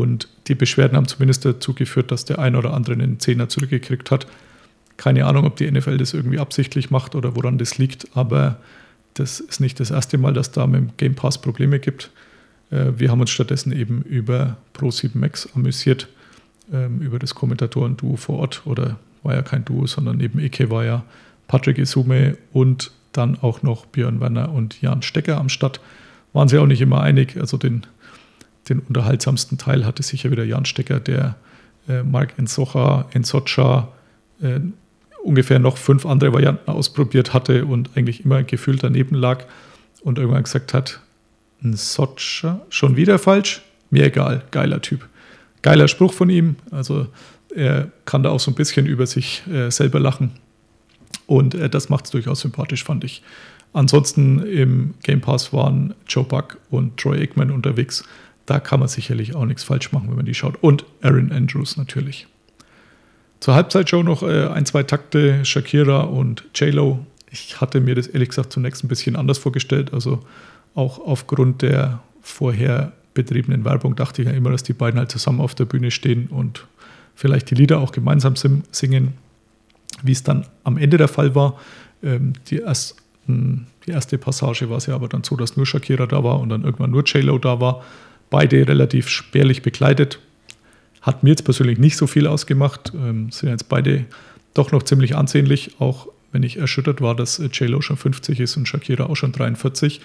Und 0.00 0.26
die 0.48 0.54
Beschwerden 0.54 0.96
haben 0.96 1.06
zumindest 1.06 1.44
dazu 1.44 1.74
geführt, 1.74 2.10
dass 2.10 2.24
der 2.24 2.38
ein 2.38 2.56
oder 2.56 2.72
andere 2.72 2.94
einen 2.94 3.20
Zehner 3.20 3.50
zurückgekriegt 3.50 4.10
hat. 4.10 4.26
Keine 4.96 5.26
Ahnung, 5.26 5.44
ob 5.44 5.56
die 5.56 5.70
NFL 5.70 5.98
das 5.98 6.14
irgendwie 6.14 6.38
absichtlich 6.38 6.90
macht 6.90 7.14
oder 7.14 7.36
woran 7.36 7.58
das 7.58 7.76
liegt, 7.76 8.06
aber 8.16 8.56
das 9.12 9.38
ist 9.38 9.60
nicht 9.60 9.80
das 9.80 9.90
erste 9.90 10.16
Mal, 10.16 10.32
dass 10.32 10.50
da 10.50 10.66
mit 10.66 10.80
dem 10.80 10.90
Game 10.96 11.14
Pass 11.14 11.42
Probleme 11.42 11.78
gibt. 11.78 12.10
Äh, 12.70 12.92
wir 12.96 13.10
haben 13.10 13.20
uns 13.20 13.28
stattdessen 13.28 13.70
eben 13.70 14.00
über 14.00 14.56
Pro7 14.74 15.10
Max 15.12 15.46
amüsiert, 15.54 16.08
ähm, 16.72 17.02
über 17.02 17.18
das 17.18 17.34
Kommentatoren-Duo 17.34 18.16
vor 18.16 18.38
Ort. 18.38 18.62
Oder 18.64 18.96
war 19.22 19.34
ja 19.34 19.42
kein 19.42 19.66
Duo, 19.66 19.86
sondern 19.86 20.16
neben 20.16 20.38
Ike 20.38 20.70
war 20.70 20.86
ja 20.86 21.04
Patrick 21.48 21.76
Isume 21.76 22.38
und 22.54 22.92
dann 23.12 23.38
auch 23.38 23.62
noch 23.62 23.84
Björn 23.84 24.20
Werner 24.20 24.50
und 24.50 24.80
Jan 24.80 25.02
Stecker 25.02 25.36
am 25.36 25.50
Start. 25.50 25.80
Waren 26.32 26.48
sie 26.48 26.56
auch 26.56 26.66
nicht 26.66 26.80
immer 26.80 27.02
einig. 27.02 27.36
Also 27.38 27.58
den, 27.58 27.82
den 28.68 28.80
unterhaltsamsten 28.80 29.58
Teil 29.58 29.84
hatte 29.84 30.02
sicher 30.02 30.30
wieder 30.30 30.44
Jan 30.44 30.64
Stecker, 30.64 31.00
der 31.00 31.36
äh, 31.88 32.02
Mark 32.02 32.34
Ensocha, 32.38 33.06
Ensocha, 33.12 33.88
äh, 34.40 34.60
ungefähr 35.22 35.58
noch 35.58 35.76
fünf 35.76 36.06
andere 36.06 36.32
Varianten 36.32 36.70
ausprobiert 36.70 37.32
hatte 37.32 37.64
und 37.66 37.90
eigentlich 37.94 38.24
immer 38.24 38.42
gefühlt 38.42 38.82
daneben 38.82 39.14
lag 39.14 39.44
und 40.02 40.18
irgendwann 40.18 40.42
gesagt 40.42 40.74
hat, 40.74 41.00
ein 41.62 41.74
Socha, 41.74 42.60
schon 42.70 42.96
wieder 42.96 43.18
falsch? 43.18 43.62
Mir 43.90 44.06
egal, 44.06 44.42
geiler 44.50 44.80
Typ. 44.80 45.08
Geiler 45.62 45.86
Spruch 45.86 46.12
von 46.12 46.28
ihm, 46.28 46.56
also 46.70 47.06
er 47.54 47.90
kann 48.04 48.22
da 48.22 48.30
auch 48.30 48.40
so 48.40 48.50
ein 48.50 48.54
bisschen 48.54 48.86
über 48.86 49.06
sich 49.06 49.42
äh, 49.46 49.70
selber 49.70 50.00
lachen 50.00 50.32
und 51.26 51.54
äh, 51.54 51.68
das 51.68 51.88
macht 51.88 52.06
es 52.06 52.10
durchaus 52.10 52.40
sympathisch, 52.40 52.84
fand 52.84 53.04
ich. 53.04 53.22
Ansonsten 53.72 54.40
im 54.40 54.94
Game 55.02 55.20
Pass 55.20 55.52
waren 55.52 55.94
Joe 56.06 56.24
Buck 56.24 56.58
und 56.70 56.98
Troy 56.98 57.20
Aikman 57.20 57.50
unterwegs. 57.50 58.04
Da 58.46 58.60
kann 58.60 58.80
man 58.80 58.88
sicherlich 58.88 59.34
auch 59.34 59.44
nichts 59.44 59.64
falsch 59.64 59.92
machen, 59.92 60.08
wenn 60.08 60.16
man 60.16 60.26
die 60.26 60.34
schaut. 60.34 60.62
Und 60.62 60.84
Aaron 61.02 61.30
Andrews 61.30 61.76
natürlich. 61.76 62.26
Zur 63.40 63.54
Halbzeitshow 63.54 64.02
noch 64.02 64.22
äh, 64.22 64.46
ein, 64.48 64.66
zwei 64.66 64.82
Takte 64.82 65.44
Shakira 65.44 66.02
und 66.02 66.44
J-Lo. 66.54 67.04
Ich 67.30 67.60
hatte 67.60 67.80
mir 67.80 67.94
das 67.94 68.06
ehrlich 68.06 68.28
gesagt 68.28 68.52
zunächst 68.52 68.84
ein 68.84 68.88
bisschen 68.88 69.16
anders 69.16 69.38
vorgestellt. 69.38 69.92
Also 69.92 70.20
auch 70.74 70.98
aufgrund 70.98 71.62
der 71.62 72.00
vorher 72.20 72.92
betriebenen 73.14 73.64
Werbung 73.64 73.96
dachte 73.96 74.22
ich 74.22 74.28
ja 74.28 74.34
immer, 74.34 74.50
dass 74.50 74.62
die 74.62 74.72
beiden 74.72 74.98
halt 74.98 75.10
zusammen 75.10 75.40
auf 75.40 75.54
der 75.54 75.64
Bühne 75.64 75.90
stehen 75.90 76.28
und 76.28 76.66
vielleicht 77.14 77.50
die 77.50 77.54
Lieder 77.54 77.80
auch 77.80 77.92
gemeinsam 77.92 78.34
singen. 78.36 79.14
Wie 80.02 80.12
es 80.12 80.22
dann 80.22 80.46
am 80.64 80.78
Ende 80.78 80.96
der 80.96 81.08
Fall 81.08 81.34
war, 81.34 81.58
ähm, 82.02 82.32
die, 82.48 82.60
ersten, 82.60 83.66
die 83.86 83.90
erste 83.90 84.18
Passage 84.18 84.68
war 84.70 84.78
es 84.78 84.86
ja 84.86 84.94
aber 84.94 85.08
dann 85.08 85.22
so, 85.22 85.36
dass 85.36 85.56
nur 85.56 85.66
Shakira 85.66 86.06
da 86.06 86.24
war 86.24 86.40
und 86.40 86.48
dann 86.48 86.64
irgendwann 86.64 86.90
nur 86.90 87.04
J-Lo 87.04 87.38
da 87.38 87.60
war. 87.60 87.82
Beide 88.32 88.66
relativ 88.66 89.10
spärlich 89.10 89.60
bekleidet, 89.60 90.18
hat 91.02 91.22
mir 91.22 91.30
jetzt 91.30 91.44
persönlich 91.44 91.78
nicht 91.78 91.98
so 91.98 92.06
viel 92.06 92.26
ausgemacht. 92.26 92.92
Ähm, 92.94 93.30
sind 93.30 93.50
jetzt 93.50 93.68
beide 93.68 94.06
doch 94.54 94.72
noch 94.72 94.84
ziemlich 94.84 95.14
ansehnlich, 95.14 95.72
auch 95.80 96.08
wenn 96.32 96.42
ich 96.42 96.56
erschüttert 96.56 97.02
war, 97.02 97.14
dass 97.14 97.38
äh, 97.38 97.48
J-Lo 97.52 97.82
schon 97.82 97.98
50 97.98 98.40
ist 98.40 98.56
und 98.56 98.66
Shakira 98.66 99.04
auch 99.04 99.16
schon 99.16 99.32
43. 99.32 100.00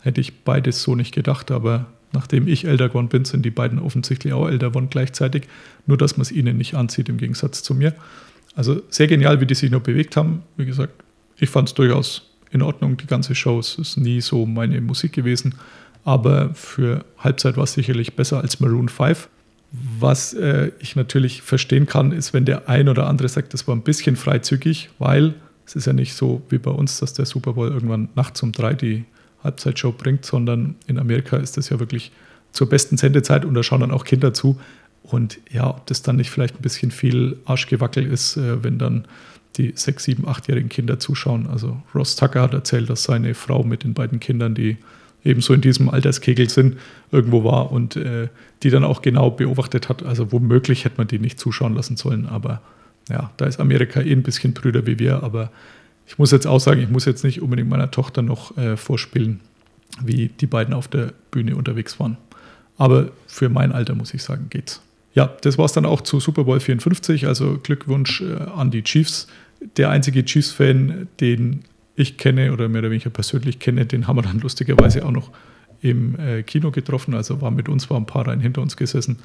Hätte 0.00 0.20
ich 0.20 0.44
beides 0.44 0.80
so 0.80 0.94
nicht 0.94 1.12
gedacht, 1.12 1.50
aber 1.50 1.86
nachdem 2.12 2.46
ich 2.46 2.66
älter 2.66 2.88
geworden 2.88 3.08
bin, 3.08 3.24
sind 3.24 3.44
die 3.44 3.50
beiden 3.50 3.80
offensichtlich 3.80 4.32
auch 4.32 4.46
älter 4.46 4.68
geworden 4.68 4.88
gleichzeitig. 4.88 5.48
Nur, 5.86 5.98
dass 5.98 6.16
man 6.16 6.22
es 6.22 6.30
ihnen 6.30 6.56
nicht 6.56 6.74
anzieht 6.74 7.08
im 7.08 7.16
Gegensatz 7.16 7.64
zu 7.64 7.74
mir. 7.74 7.96
Also 8.54 8.80
sehr 8.90 9.08
genial, 9.08 9.40
wie 9.40 9.46
die 9.46 9.56
sich 9.56 9.72
noch 9.72 9.82
bewegt 9.82 10.16
haben. 10.16 10.44
Wie 10.56 10.66
gesagt, 10.66 11.02
ich 11.36 11.50
fand 11.50 11.66
es 11.66 11.74
durchaus 11.74 12.30
in 12.52 12.62
Ordnung, 12.62 12.96
die 12.96 13.08
ganze 13.08 13.34
Show. 13.34 13.58
Ist 13.58 13.96
nie 13.96 14.20
so 14.20 14.46
meine 14.46 14.80
Musik 14.80 15.14
gewesen. 15.14 15.56
Aber 16.04 16.54
für 16.54 17.04
Halbzeit 17.18 17.56
war 17.56 17.64
es 17.64 17.74
sicherlich 17.74 18.14
besser 18.14 18.40
als 18.40 18.60
Maroon 18.60 18.88
5. 18.88 19.28
Was 19.98 20.34
äh, 20.34 20.70
ich 20.80 20.96
natürlich 20.96 21.42
verstehen 21.42 21.86
kann, 21.86 22.12
ist, 22.12 22.34
wenn 22.34 22.44
der 22.44 22.68
ein 22.68 22.88
oder 22.88 23.06
andere 23.06 23.28
sagt, 23.28 23.54
das 23.54 23.66
war 23.66 23.74
ein 23.74 23.82
bisschen 23.82 24.16
freizügig, 24.16 24.90
weil 24.98 25.34
es 25.64 25.76
ist 25.76 25.86
ja 25.86 25.92
nicht 25.92 26.14
so 26.14 26.42
wie 26.50 26.58
bei 26.58 26.70
uns, 26.70 26.98
dass 26.98 27.14
der 27.14 27.24
Super 27.24 27.54
Bowl 27.54 27.68
irgendwann 27.68 28.08
nachts 28.14 28.42
um 28.42 28.52
drei 28.52 28.74
die 28.74 29.04
Halbzeitshow 29.42 29.92
bringt, 29.92 30.24
sondern 30.26 30.74
in 30.86 30.98
Amerika 30.98 31.36
ist 31.36 31.56
das 31.56 31.70
ja 31.70 31.80
wirklich 31.80 32.12
zur 32.52 32.68
besten 32.68 32.96
Sendezeit 32.96 33.44
und 33.44 33.54
da 33.54 33.62
schauen 33.62 33.80
dann 33.80 33.90
auch 33.90 34.04
Kinder 34.04 34.34
zu. 34.34 34.60
Und 35.02 35.38
ja, 35.50 35.70
ob 35.70 35.86
das 35.86 36.02
dann 36.02 36.16
nicht 36.16 36.30
vielleicht 36.30 36.56
ein 36.56 36.62
bisschen 36.62 36.90
viel 36.90 37.38
Arschgewackel 37.44 38.06
ist, 38.06 38.36
äh, 38.36 38.62
wenn 38.62 38.78
dann 38.78 39.06
die 39.56 39.72
sechs, 39.74 40.04
sieben, 40.04 40.26
achtjährigen 40.26 40.68
Kinder 40.68 40.98
zuschauen. 40.98 41.46
Also 41.46 41.82
Ross 41.94 42.16
Tucker 42.16 42.42
hat 42.42 42.54
erzählt, 42.54 42.88
dass 42.88 43.04
seine 43.04 43.34
Frau 43.34 43.62
mit 43.64 43.84
den 43.84 43.94
beiden 43.94 44.20
Kindern, 44.20 44.54
die 44.54 44.78
ebenso 45.24 45.54
in 45.54 45.60
diesem 45.60 45.88
Alterskegel 45.88 46.48
sind, 46.48 46.78
irgendwo 47.10 47.44
war 47.44 47.70
und 47.72 47.96
äh, 47.96 48.28
die 48.62 48.70
dann 48.70 48.84
auch 48.84 49.02
genau 49.02 49.30
beobachtet 49.30 49.88
hat. 49.88 50.02
Also 50.02 50.32
womöglich 50.32 50.84
hätte 50.84 50.98
man 50.98 51.06
die 51.06 51.18
nicht 51.18 51.38
zuschauen 51.38 51.74
lassen 51.74 51.96
sollen, 51.96 52.26
aber 52.26 52.60
ja, 53.08 53.30
da 53.36 53.46
ist 53.46 53.60
Amerika 53.60 54.00
eh 54.00 54.12
ein 54.12 54.22
bisschen 54.22 54.54
brüder 54.54 54.86
wie 54.86 54.98
wir, 54.98 55.22
aber 55.22 55.50
ich 56.06 56.18
muss 56.18 56.30
jetzt 56.30 56.46
auch 56.46 56.60
sagen, 56.60 56.80
ich 56.80 56.90
muss 56.90 57.04
jetzt 57.04 57.24
nicht 57.24 57.42
unbedingt 57.42 57.68
meiner 57.68 57.90
Tochter 57.90 58.22
noch 58.22 58.56
äh, 58.56 58.76
vorspielen, 58.76 59.40
wie 60.02 60.28
die 60.28 60.46
beiden 60.46 60.74
auf 60.74 60.88
der 60.88 61.12
Bühne 61.30 61.56
unterwegs 61.56 61.98
waren. 62.00 62.16
Aber 62.76 63.10
für 63.26 63.48
mein 63.48 63.72
Alter 63.72 63.94
muss 63.94 64.12
ich 64.14 64.22
sagen, 64.22 64.46
geht's. 64.50 64.82
Ja, 65.14 65.30
das 65.42 65.58
war 65.58 65.66
es 65.66 65.72
dann 65.72 65.84
auch 65.84 66.00
zu 66.00 66.20
Super 66.20 66.44
Bowl 66.44 66.58
54. 66.58 67.26
Also 67.26 67.58
Glückwunsch 67.62 68.22
äh, 68.22 68.34
an 68.56 68.70
die 68.70 68.82
Chiefs. 68.82 69.26
Der 69.76 69.90
einzige 69.90 70.24
Chiefs-Fan, 70.24 71.08
den 71.20 71.64
ich 71.94 72.16
kenne 72.16 72.52
oder 72.52 72.68
mehr 72.68 72.80
oder 72.80 72.90
weniger 72.90 73.10
persönlich 73.10 73.58
kenne, 73.58 73.86
den 73.86 74.06
haben 74.06 74.16
wir 74.16 74.22
dann 74.22 74.40
lustigerweise 74.40 75.04
auch 75.04 75.10
noch 75.10 75.30
im 75.82 76.18
äh, 76.18 76.42
Kino 76.42 76.70
getroffen. 76.70 77.14
Also 77.14 77.40
war 77.40 77.50
mit 77.50 77.68
uns, 77.68 77.90
war 77.90 77.98
ein 77.98 78.06
paar 78.06 78.26
Reihen 78.26 78.40
hinter 78.40 78.62
uns 78.62 78.76
gesessen. 78.76 79.18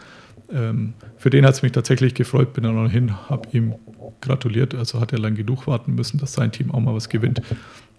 Ähm, 0.51 0.93
für 1.17 1.30
den 1.30 1.45
hat 1.45 1.53
es 1.53 1.62
mich 1.62 1.71
tatsächlich 1.71 2.13
gefreut, 2.13 2.53
bin 2.53 2.63
dann 2.63 2.75
noch 2.75 2.91
hin, 2.91 3.30
habe 3.30 3.47
ihm 3.53 3.75
gratuliert. 4.21 4.75
Also 4.75 4.99
hat 4.99 5.13
er 5.13 5.19
lang 5.19 5.36
genug 5.36 5.67
warten 5.67 5.95
müssen, 5.95 6.17
dass 6.17 6.34
sein 6.34 6.51
Team 6.51 6.71
auch 6.71 6.80
mal 6.80 6.93
was 6.93 7.10
gewinnt. 7.10 7.41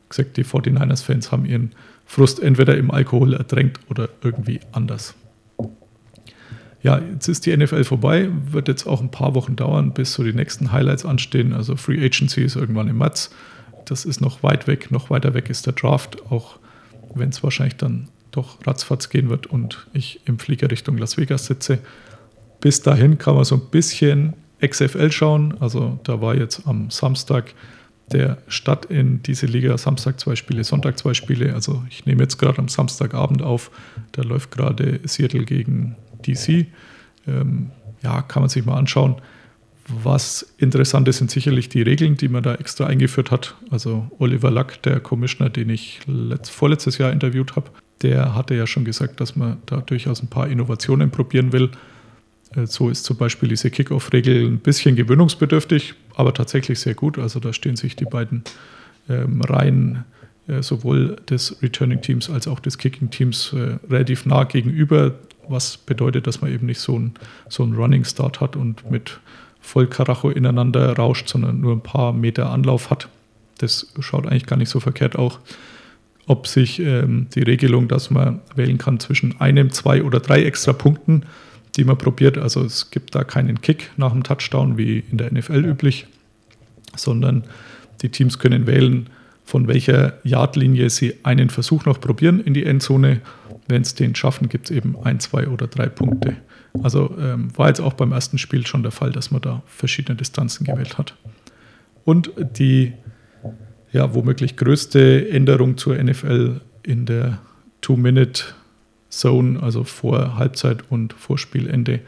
Gesagt, 0.08 0.36
die 0.36 0.44
49ers-Fans 0.44 1.32
haben 1.32 1.44
ihren 1.44 1.72
Frust 2.04 2.40
entweder 2.40 2.76
im 2.76 2.90
Alkohol 2.90 3.34
ertränkt 3.34 3.80
oder 3.90 4.08
irgendwie 4.22 4.60
anders. 4.72 5.14
Ja, 6.82 7.00
jetzt 7.12 7.28
ist 7.28 7.44
die 7.44 7.56
NFL 7.56 7.84
vorbei, 7.84 8.28
wird 8.50 8.68
jetzt 8.68 8.86
auch 8.86 9.00
ein 9.00 9.10
paar 9.10 9.34
Wochen 9.34 9.56
dauern, 9.56 9.92
bis 9.92 10.14
so 10.14 10.22
die 10.22 10.32
nächsten 10.32 10.72
Highlights 10.72 11.04
anstehen. 11.04 11.52
Also 11.52 11.76
Free 11.76 12.02
Agency 12.04 12.42
ist 12.42 12.56
irgendwann 12.56 12.88
im 12.88 12.98
März 12.98 13.30
das 13.90 14.04
ist 14.04 14.20
noch 14.20 14.42
weit 14.42 14.66
weg, 14.66 14.90
noch 14.90 15.10
weiter 15.10 15.34
weg 15.34 15.50
ist 15.50 15.66
der 15.66 15.72
Draft, 15.72 16.30
auch 16.30 16.58
wenn 17.14 17.30
es 17.30 17.42
wahrscheinlich 17.42 17.76
dann 17.76 18.08
doch 18.30 18.66
ratzfatz 18.66 19.08
gehen 19.08 19.30
wird 19.30 19.46
und 19.46 19.86
ich 19.92 20.20
im 20.26 20.38
Flieger 20.38 20.70
Richtung 20.70 20.98
Las 20.98 21.16
Vegas 21.16 21.46
sitze. 21.46 21.78
Bis 22.60 22.82
dahin 22.82 23.18
kann 23.18 23.34
man 23.34 23.44
so 23.44 23.56
ein 23.56 23.70
bisschen 23.70 24.34
XFL 24.64 25.10
schauen. 25.10 25.56
Also 25.60 25.98
da 26.04 26.20
war 26.20 26.34
jetzt 26.34 26.66
am 26.66 26.90
Samstag 26.90 27.54
der 28.12 28.38
Start 28.48 28.86
in 28.86 29.22
diese 29.22 29.46
Liga. 29.46 29.76
Samstag 29.78 30.18
zwei 30.20 30.34
Spiele, 30.36 30.64
Sonntag 30.64 30.98
zwei 30.98 31.14
Spiele. 31.14 31.54
Also 31.54 31.84
ich 31.88 32.06
nehme 32.06 32.22
jetzt 32.22 32.38
gerade 32.38 32.58
am 32.58 32.68
Samstagabend 32.68 33.42
auf. 33.42 33.70
Da 34.12 34.22
läuft 34.22 34.50
gerade 34.50 35.00
Seattle 35.04 35.44
gegen 35.44 35.96
DC. 36.26 36.66
Ähm, 37.26 37.70
ja, 38.02 38.22
kann 38.22 38.42
man 38.42 38.48
sich 38.48 38.64
mal 38.64 38.76
anschauen. 38.76 39.16
Was 39.88 40.54
interessant 40.58 41.08
ist, 41.08 41.18
sind 41.18 41.30
sicherlich 41.30 41.70
die 41.70 41.80
Regeln, 41.80 42.16
die 42.16 42.28
man 42.28 42.42
da 42.42 42.54
extra 42.54 42.86
eingeführt 42.86 43.30
hat. 43.30 43.54
Also 43.70 44.06
Oliver 44.18 44.50
Lack, 44.50 44.82
der 44.82 45.00
Commissioner, 45.00 45.48
den 45.48 45.70
ich 45.70 46.00
letzt, 46.06 46.50
vorletztes 46.50 46.98
Jahr 46.98 47.10
interviewt 47.10 47.56
habe, 47.56 47.70
der 48.02 48.34
hatte 48.34 48.54
ja 48.54 48.66
schon 48.66 48.84
gesagt, 48.84 49.20
dass 49.20 49.34
man 49.34 49.58
da 49.66 49.78
durchaus 49.78 50.22
ein 50.22 50.28
paar 50.28 50.48
Innovationen 50.48 51.10
probieren 51.10 51.52
will. 51.52 51.70
Äh, 52.54 52.66
so 52.66 52.90
ist 52.90 53.04
zum 53.04 53.16
Beispiel 53.16 53.48
diese 53.48 53.70
Kickoff-Regel 53.70 54.46
ein 54.46 54.58
bisschen 54.58 54.94
gewöhnungsbedürftig, 54.94 55.94
aber 56.14 56.34
tatsächlich 56.34 56.80
sehr 56.80 56.94
gut. 56.94 57.18
Also 57.18 57.40
da 57.40 57.52
stehen 57.52 57.76
sich 57.76 57.96
die 57.96 58.04
beiden 58.04 58.44
ähm, 59.08 59.40
Reihen 59.40 60.04
äh, 60.48 60.62
sowohl 60.62 61.16
des 61.28 61.62
Returning 61.62 62.02
Teams 62.02 62.28
als 62.28 62.46
auch 62.46 62.60
des 62.60 62.78
Kicking 62.78 63.10
Teams 63.10 63.54
äh, 63.54 63.78
relativ 63.90 64.26
nah 64.26 64.44
gegenüber, 64.44 65.14
was 65.48 65.78
bedeutet, 65.78 66.26
dass 66.26 66.40
man 66.42 66.52
eben 66.52 66.66
nicht 66.66 66.80
so 66.80 66.96
einen 66.96 67.14
so 67.48 67.64
Running 67.64 68.04
Start 68.04 68.40
hat 68.40 68.54
und 68.54 68.90
mit 68.90 69.18
voll 69.68 69.86
Karacho 69.86 70.30
ineinander 70.30 70.94
rauscht, 70.96 71.28
sondern 71.28 71.60
nur 71.60 71.72
ein 71.72 71.82
paar 71.82 72.14
Meter 72.14 72.50
Anlauf 72.50 72.88
hat. 72.88 73.08
Das 73.58 73.92
schaut 74.00 74.26
eigentlich 74.26 74.46
gar 74.46 74.56
nicht 74.56 74.70
so 74.70 74.80
verkehrt 74.80 75.16
auch. 75.16 75.40
Ob 76.26 76.46
sich 76.46 76.80
ähm, 76.80 77.26
die 77.34 77.42
Regelung, 77.42 77.86
dass 77.86 78.10
man 78.10 78.40
wählen 78.54 78.78
kann 78.78 78.98
zwischen 78.98 79.40
einem, 79.40 79.70
zwei 79.70 80.02
oder 80.02 80.20
drei 80.20 80.44
extra 80.44 80.72
Punkten, 80.72 81.24
die 81.76 81.84
man 81.84 81.98
probiert, 81.98 82.38
also 82.38 82.64
es 82.64 82.90
gibt 82.90 83.14
da 83.14 83.24
keinen 83.24 83.60
Kick 83.60 83.90
nach 83.96 84.12
dem 84.12 84.22
Touchdown 84.22 84.78
wie 84.78 85.04
in 85.10 85.18
der 85.18 85.32
NFL 85.32 85.64
üblich, 85.64 86.06
sondern 86.96 87.44
die 88.00 88.08
Teams 88.08 88.38
können 88.38 88.66
wählen, 88.66 89.10
von 89.44 89.68
welcher 89.68 90.14
Yardlinie 90.24 90.88
sie 90.88 91.14
einen 91.24 91.50
Versuch 91.50 91.84
noch 91.84 92.00
probieren 92.00 92.40
in 92.40 92.54
die 92.54 92.64
Endzone. 92.64 93.20
Wenn 93.66 93.82
es 93.82 93.94
den 93.94 94.14
schaffen, 94.14 94.48
gibt 94.48 94.70
es 94.70 94.76
eben 94.76 94.96
ein, 95.02 95.20
zwei 95.20 95.46
oder 95.48 95.66
drei 95.66 95.86
Punkte. 95.86 96.36
Also 96.82 97.14
ähm, 97.18 97.56
war 97.56 97.68
jetzt 97.68 97.80
auch 97.80 97.94
beim 97.94 98.12
ersten 98.12 98.38
Spiel 98.38 98.66
schon 98.66 98.82
der 98.82 98.92
Fall, 98.92 99.12
dass 99.12 99.30
man 99.30 99.40
da 99.40 99.62
verschiedene 99.66 100.16
Distanzen 100.16 100.64
gewählt 100.64 100.98
hat. 100.98 101.14
Und 102.04 102.32
die 102.56 102.94
ja, 103.92 104.14
womöglich 104.14 104.56
größte 104.56 105.30
Änderung 105.30 105.76
zur 105.76 105.96
NFL 106.02 106.60
in 106.82 107.06
der 107.06 107.38
Two-Minute-Zone, 107.80 109.62
also 109.62 109.84
vor 109.84 110.36
Halbzeit 110.36 110.84
und 110.90 111.14
vor 111.14 111.38
Spielende, 111.38 112.00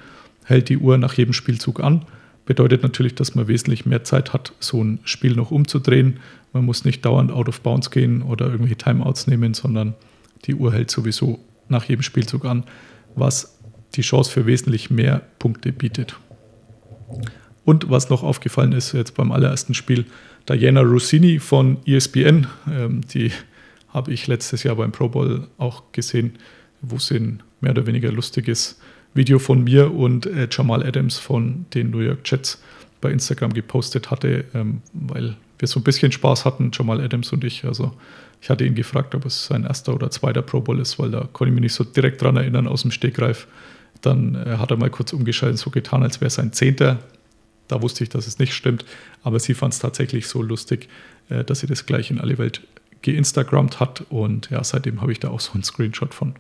hält 0.45 0.69
die 0.69 0.79
Uhr 0.79 0.99
nach 0.99 1.15
jedem 1.15 1.33
Spielzug 1.33 1.81
an. 1.81 2.05
Bedeutet 2.45 2.83
natürlich, 2.83 3.15
dass 3.15 3.35
man 3.35 3.49
wesentlich 3.49 3.87
mehr 3.87 4.05
Zeit 4.05 4.33
hat, 4.33 4.53
so 4.59 4.83
ein 4.83 5.01
Spiel 5.05 5.37
noch 5.37 5.51
umzudrehen. 5.51 6.19
Man 6.53 6.65
muss 6.65 6.85
nicht 6.85 7.05
dauernd 7.05 7.31
out 7.31 7.49
of 7.49 7.61
bounds 7.61 7.91
gehen 7.91 8.23
oder 8.23 8.47
irgendwelche 8.47 8.77
Timeouts 8.77 9.27
nehmen, 9.27 9.55
sondern 9.55 9.95
die 10.47 10.55
Uhr 10.55 10.73
hält 10.73 10.91
sowieso 10.91 11.39
nach 11.69 11.85
jedem 11.85 12.03
Spielzug 12.03 12.45
an, 12.45 12.65
was 13.15 13.60
die 13.95 14.03
Chance 14.03 14.31
für 14.31 14.47
wesentlich 14.47 14.91
mehr 14.91 15.23
Punkte 15.39 15.73
bietet. 15.73 16.17
Und 17.65 17.91
was 17.91 18.11
noch 18.11 18.23
aufgefallen 18.23 18.73
ist 18.73 18.93
jetzt 18.93 19.15
beim 19.15 19.33
allerersten 19.33 19.75
Spiel, 19.75 20.07
Diana 20.49 20.81
Rossini 20.81 21.39
von 21.39 21.79
ESPN, 21.87 22.47
ähm, 22.71 23.03
die 23.13 23.31
habe 23.89 24.13
ich 24.13 24.27
letztes 24.27 24.63
Jahr 24.63 24.77
beim 24.77 24.93
Pro 24.93 25.09
Bowl 25.09 25.47
auch 25.59 25.83
gesehen, 25.93 26.39
wo 26.81 26.99
sie 26.99 27.17
ein 27.17 27.43
mehr 27.61 27.73
oder 27.73 27.87
weniger 27.87 28.11
lustiges 28.11 28.81
Video 29.15 29.39
von 29.39 29.65
mir 29.65 29.93
und 29.93 30.27
äh, 30.27 30.49
Jamal 30.51 30.87
Adams 30.87 31.19
von 31.19 31.67
den 31.75 31.91
New 31.91 31.99
York 31.99 32.21
Jets 32.25 32.63
bei 33.01 33.11
Instagram 33.11 33.53
gepostet 33.53 34.11
hatte, 34.11 34.45
ähm, 34.55 34.83
weil 34.93 35.37
wir 35.59 35.69
so 35.69 35.81
ein 35.81 35.85
bisschen 35.85 36.13
Spaß 36.13 36.45
hatten, 36.45 36.71
Jamal 36.73 37.01
Adams 37.01 37.33
und 37.33 37.45
ich. 37.45 37.65
Also 37.65 37.93
ich 38.41 38.49
hatte 38.49 38.65
ihn 38.65 38.75
gefragt, 38.75 39.15
ob 39.15 39.27
es 39.27 39.47
sein 39.47 39.65
erster 39.65 39.95
oder 39.95 40.11
zweiter 40.11 40.43
Pro 40.43 40.61
Bowl 40.61 40.81
ist, 40.81 40.99
weil 40.99 41.11
da 41.11 41.29
konnte 41.33 41.51
ich 41.51 41.55
mich 41.55 41.63
nicht 41.63 41.75
so 41.75 41.85
direkt 41.85 42.23
dran 42.23 42.37
erinnern 42.37 42.67
aus 42.67 42.83
dem 42.83 42.91
Stegreif. 42.91 43.47
Dann 44.01 44.35
äh, 44.35 44.57
hat 44.59 44.71
er 44.71 44.77
mal 44.77 44.91
kurz 44.91 45.13
umgeschaltet, 45.13 45.59
so 45.59 45.71
getan, 45.71 46.03
als 46.03 46.21
wäre 46.21 46.29
es 46.29 46.35
sein 46.35 46.53
zehnter. 46.53 46.99
Da 47.69 47.83
wusste 47.83 48.03
ich, 48.03 48.11
dass 48.11 48.27
es 48.27 48.39
nicht 48.39 48.55
stimmt, 48.55 48.85
aber 49.23 49.39
sie 49.39 49.55
fand 49.55 49.75
es 49.75 49.79
tatsächlich 49.79 50.27
so 50.27 50.43
lustig, 50.43 50.89
äh, 51.29 51.45
dass 51.45 51.61
sie 51.61 51.67
das 51.67 51.87
gleich 51.87 52.11
in 52.11 52.21
alle 52.21 52.39
Welt 52.39 52.63
geinstagrammt 53.03 53.81
hat 53.81 54.05
und 54.11 54.51
ja, 54.51 54.63
seitdem 54.63 55.01
habe 55.01 55.13
ich 55.13 55.21
da 55.21 55.29
auch 55.29 55.41
so 55.41 55.53
einen 55.55 55.63
Screenshot 55.63 56.13
von. 56.13 56.35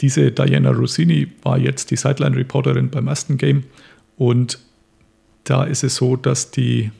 Diese 0.00 0.30
Diana 0.32 0.70
Rossini 0.70 1.28
war 1.42 1.58
jetzt 1.58 1.90
die 1.90 1.96
Sideline-Reporterin 1.96 2.90
beim 2.90 3.08
ersten 3.08 3.36
Game 3.36 3.64
und 4.16 4.58
da 5.44 5.64
ist 5.64 5.84
es 5.84 5.96
so, 5.96 6.16
dass 6.16 6.50
die 6.50 6.90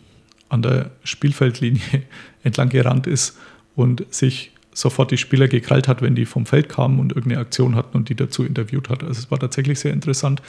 an 0.49 0.62
der 0.62 0.90
Spielfeldlinie 1.05 1.81
entlang 2.42 2.68
gerannt 2.68 3.07
ist 3.07 3.37
und 3.75 4.05
sich 4.12 4.53
sofort 4.74 5.10
die 5.10 5.16
Spieler 5.16 5.48
gekrallt 5.48 5.88
hat, 5.88 6.02
wenn 6.02 6.14
die 6.14 6.26
vom 6.26 6.46
Feld 6.46 6.68
kamen 6.68 6.98
und 6.98 7.12
irgendeine 7.12 7.40
Aktion 7.40 7.76
hatten 7.76 7.96
und 7.96 8.08
die 8.08 8.16
dazu 8.16 8.44
interviewt 8.44 8.90
hat. 8.90 9.02
Also 9.02 9.20
es 9.20 9.30
war 9.30 9.38
tatsächlich 9.38 9.80
sehr 9.80 9.92
interessant. 9.92 10.42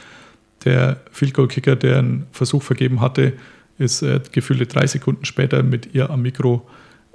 Der 0.65 0.99
Field 1.11 1.33
Goal 1.33 1.47
Kicker, 1.47 1.75
der 1.75 1.99
einen 1.99 2.25
Versuch 2.31 2.63
vergeben 2.63 3.01
hatte, 3.01 3.33
ist 3.77 4.01
äh, 4.01 4.19
gefühlte 4.31 4.65
drei 4.65 4.87
Sekunden 4.87 5.25
später 5.25 5.63
mit 5.63 5.93
ihr 5.93 6.09
am 6.09 6.23
Mikro 6.23 6.67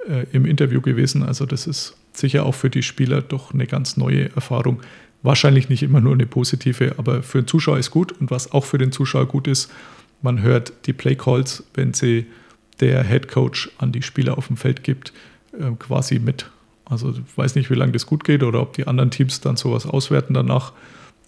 äh, 0.07 0.25
im 0.31 0.45
Interview 0.45 0.81
gewesen. 0.81 1.23
Also 1.23 1.45
das 1.45 1.67
ist 1.67 1.97
sicher 2.13 2.45
auch 2.45 2.55
für 2.55 2.69
die 2.69 2.83
Spieler 2.83 3.21
doch 3.21 3.53
eine 3.53 3.67
ganz 3.67 3.97
neue 3.97 4.33
Erfahrung. 4.35 4.81
Wahrscheinlich 5.21 5.69
nicht 5.69 5.83
immer 5.83 6.01
nur 6.01 6.13
eine 6.13 6.25
positive, 6.25 6.95
aber 6.97 7.23
für 7.23 7.41
den 7.41 7.47
Zuschauer 7.47 7.77
ist 7.77 7.91
gut. 7.91 8.13
Und 8.13 8.31
was 8.31 8.51
auch 8.51 8.65
für 8.65 8.77
den 8.77 8.91
Zuschauer 8.91 9.27
gut 9.27 9.47
ist, 9.47 9.71
man 10.21 10.41
hört 10.41 10.73
die 10.85 10.93
Play 10.93 11.15
Calls, 11.15 11.63
wenn 11.73 11.93
sie 11.93 12.27
der 12.79 13.03
Head 13.03 13.27
Coach 13.27 13.69
an 13.77 13.91
die 13.91 14.01
Spieler 14.01 14.37
auf 14.37 14.47
dem 14.47 14.57
Feld 14.57 14.83
gibt, 14.83 15.13
äh, 15.53 15.71
quasi 15.77 16.19
mit. 16.19 16.45
Also 16.91 17.11
ich 17.11 17.37
weiß 17.37 17.55
nicht, 17.55 17.69
wie 17.69 17.75
lange 17.75 17.93
das 17.93 18.05
gut 18.05 18.23
geht 18.23 18.43
oder 18.43 18.61
ob 18.61 18.73
die 18.73 18.85
anderen 18.85 19.11
Teams 19.11 19.39
dann 19.39 19.55
sowas 19.55 19.85
auswerten 19.85 20.33
danach 20.33 20.73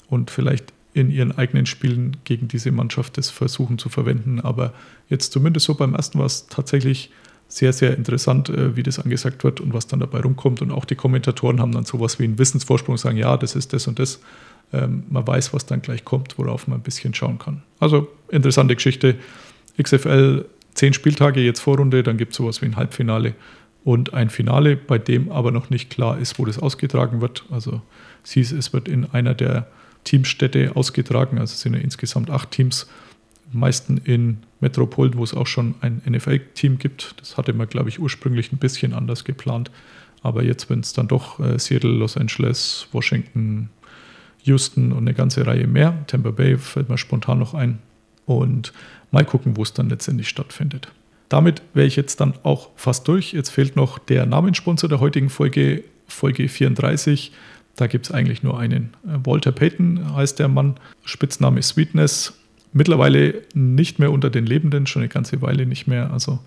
und 0.09 0.29
vielleicht 0.29 0.73
in 0.93 1.09
ihren 1.09 1.31
eigenen 1.37 1.65
Spielen 1.65 2.17
gegen 2.25 2.47
diese 2.47 2.71
Mannschaft 2.71 3.17
das 3.17 3.29
versuchen 3.29 3.77
zu 3.79 3.89
verwenden. 3.89 4.41
Aber 4.41 4.73
jetzt 5.09 5.31
zumindest 5.31 5.65
so 5.65 5.73
beim 5.73 5.95
ersten 5.95 6.19
war 6.19 6.25
es 6.25 6.47
tatsächlich 6.47 7.09
sehr, 7.47 7.73
sehr 7.73 7.95
interessant, 7.95 8.49
äh, 8.49 8.75
wie 8.75 8.83
das 8.83 8.99
angesagt 8.99 9.43
wird 9.43 9.61
und 9.61 9.73
was 9.73 9.87
dann 9.87 9.99
dabei 9.99 10.19
rumkommt. 10.19 10.61
Und 10.61 10.71
auch 10.71 10.85
die 10.85 10.95
Kommentatoren 10.95 11.59
haben 11.59 11.71
dann 11.71 11.85
sowas 11.85 12.19
wie 12.19 12.25
einen 12.25 12.37
Wissensvorsprung, 12.37 12.97
sagen, 12.97 13.17
ja, 13.17 13.37
das 13.37 13.55
ist 13.55 13.73
das 13.73 13.87
und 13.87 13.99
das. 13.99 14.19
Ähm, 14.71 15.03
man 15.09 15.25
weiß, 15.25 15.53
was 15.53 15.65
dann 15.65 15.81
gleich 15.81 16.03
kommt, 16.03 16.37
worauf 16.37 16.67
man 16.67 16.79
ein 16.79 16.83
bisschen 16.83 17.13
schauen 17.13 17.39
kann. 17.39 17.63
Also 17.79 18.07
interessante 18.29 18.75
Geschichte. 18.75 19.15
XFL 19.81 20.45
zehn 20.73 20.93
Spieltage, 20.93 21.41
jetzt 21.41 21.59
Vorrunde, 21.59 22.03
dann 22.03 22.17
gibt 22.17 22.33
es 22.33 22.37
sowas 22.37 22.61
wie 22.61 22.65
ein 22.65 22.75
Halbfinale 22.75 23.35
und 23.83 24.13
ein 24.13 24.29
Finale, 24.29 24.75
bei 24.75 24.97
dem 24.97 25.31
aber 25.31 25.51
noch 25.51 25.69
nicht 25.69 25.89
klar 25.89 26.17
ist, 26.17 26.39
wo 26.39 26.45
das 26.45 26.59
ausgetragen 26.59 27.21
wird. 27.21 27.45
Also 27.51 27.81
es 28.23 28.31
hieß, 28.31 28.51
es 28.53 28.73
wird 28.73 28.87
in 28.87 29.05
einer 29.11 29.33
der 29.33 29.67
Teamstädte 30.03 30.75
ausgetragen. 30.75 31.37
Also 31.37 31.53
es 31.53 31.61
sind 31.61 31.73
ja 31.73 31.79
insgesamt 31.79 32.29
acht 32.29 32.51
Teams, 32.51 32.87
meisten 33.51 33.97
in 33.97 34.37
Metropolen, 34.61 35.15
wo 35.15 35.23
es 35.23 35.33
auch 35.33 35.47
schon 35.47 35.75
ein 35.81 36.01
NFL-Team 36.07 36.79
gibt. 36.79 37.15
Das 37.19 37.37
hatte 37.37 37.53
man, 37.53 37.67
glaube 37.67 37.89
ich, 37.89 37.99
ursprünglich 37.99 38.51
ein 38.51 38.57
bisschen 38.57 38.93
anders 38.93 39.25
geplant. 39.25 39.69
Aber 40.21 40.43
jetzt, 40.43 40.69
wenn 40.69 40.79
es 40.79 40.93
dann 40.93 41.07
doch 41.07 41.39
äh, 41.39 41.59
Seattle, 41.59 41.91
Los 41.91 42.17
Angeles, 42.17 42.87
Washington, 42.93 43.69
Houston 44.43 44.91
und 44.91 44.99
eine 44.99 45.13
ganze 45.13 45.45
Reihe 45.45 45.67
mehr, 45.67 46.03
Tampa 46.07 46.31
Bay 46.31 46.57
fällt 46.57 46.89
mir 46.89 46.97
spontan 46.97 47.39
noch 47.39 47.53
ein. 47.53 47.79
Und 48.25 48.71
mal 49.11 49.25
gucken, 49.25 49.57
wo 49.57 49.63
es 49.63 49.73
dann 49.73 49.89
letztendlich 49.89 50.29
stattfindet. 50.29 50.91
Damit 51.33 51.63
wäre 51.73 51.87
ich 51.87 51.95
jetzt 51.95 52.21
dann 52.21 52.35
auch 52.43 52.69
fast 52.75 53.07
durch. 53.07 53.33
Jetzt 53.33 53.49
fehlt 53.49 53.75
noch 53.75 53.97
der 53.97 54.27
Namenssponsor 54.27 54.87
der 54.87 54.99
heutigen 54.99 55.31
Folge, 55.31 55.83
Folge 56.05 56.47
34. 56.47 57.31
Da 57.75 57.87
gibt 57.87 58.05
es 58.05 58.11
eigentlich 58.11 58.43
nur 58.43 58.59
einen. 58.59 58.93
Walter 59.01 59.51
Payton 59.51 60.15
heißt 60.15 60.37
der 60.37 60.47
Mann, 60.47 60.75
Spitzname 61.03 61.63
Sweetness. 61.63 62.33
Mittlerweile 62.71 63.41
nicht 63.55 63.97
mehr 63.97 64.11
unter 64.11 64.29
den 64.29 64.45
Lebenden, 64.45 64.85
schon 64.85 65.01
eine 65.01 65.09
ganze 65.09 65.41
Weile 65.41 65.65
nicht 65.65 65.87
mehr. 65.87 66.13
Also 66.13 66.37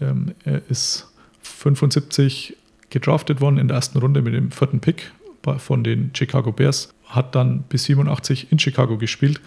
ähm, 0.00 0.32
er 0.42 0.62
ist 0.68 1.06
75 1.42 2.56
gedraftet 2.90 3.40
worden 3.40 3.58
in 3.58 3.68
der 3.68 3.76
ersten 3.76 3.98
Runde 3.98 4.20
mit 4.20 4.34
dem 4.34 4.50
vierten 4.50 4.80
Pick 4.80 5.12
von 5.58 5.84
den 5.84 6.10
Chicago 6.12 6.50
Bears, 6.50 6.92
hat 7.06 7.36
dann 7.36 7.62
bis 7.68 7.84
87 7.84 8.50
in 8.50 8.58
Chicago 8.58 8.98
gespielt 8.98 9.40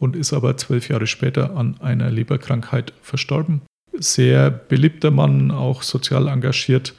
und 0.00 0.16
ist 0.16 0.32
aber 0.32 0.56
zwölf 0.56 0.88
Jahre 0.88 1.06
später 1.06 1.56
an 1.56 1.80
einer 1.80 2.10
Leberkrankheit 2.10 2.92
verstorben. 3.02 3.62
Sehr 3.98 4.50
beliebter 4.50 5.10
Mann, 5.10 5.50
auch 5.50 5.82
sozial 5.82 6.28
engagiert, 6.28 6.94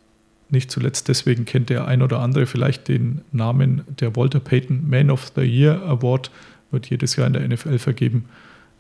nicht 0.54 0.70
zuletzt 0.70 1.08
deswegen 1.08 1.46
kennt 1.46 1.70
der 1.70 1.88
ein 1.88 2.04
oder 2.04 2.20
andere 2.20 2.46
vielleicht 2.46 2.88
den 2.88 3.22
Namen 3.32 3.82
der 3.88 4.16
Walter 4.16 4.40
Payton 4.40 4.88
Man 4.88 5.10
of 5.10 5.32
the 5.36 5.42
Year 5.42 5.82
Award, 5.82 6.30
wird 6.70 6.90
jedes 6.90 7.16
Jahr 7.16 7.28
in 7.28 7.34
der 7.34 7.48
NFL 7.48 7.80
vergeben. 7.80 8.26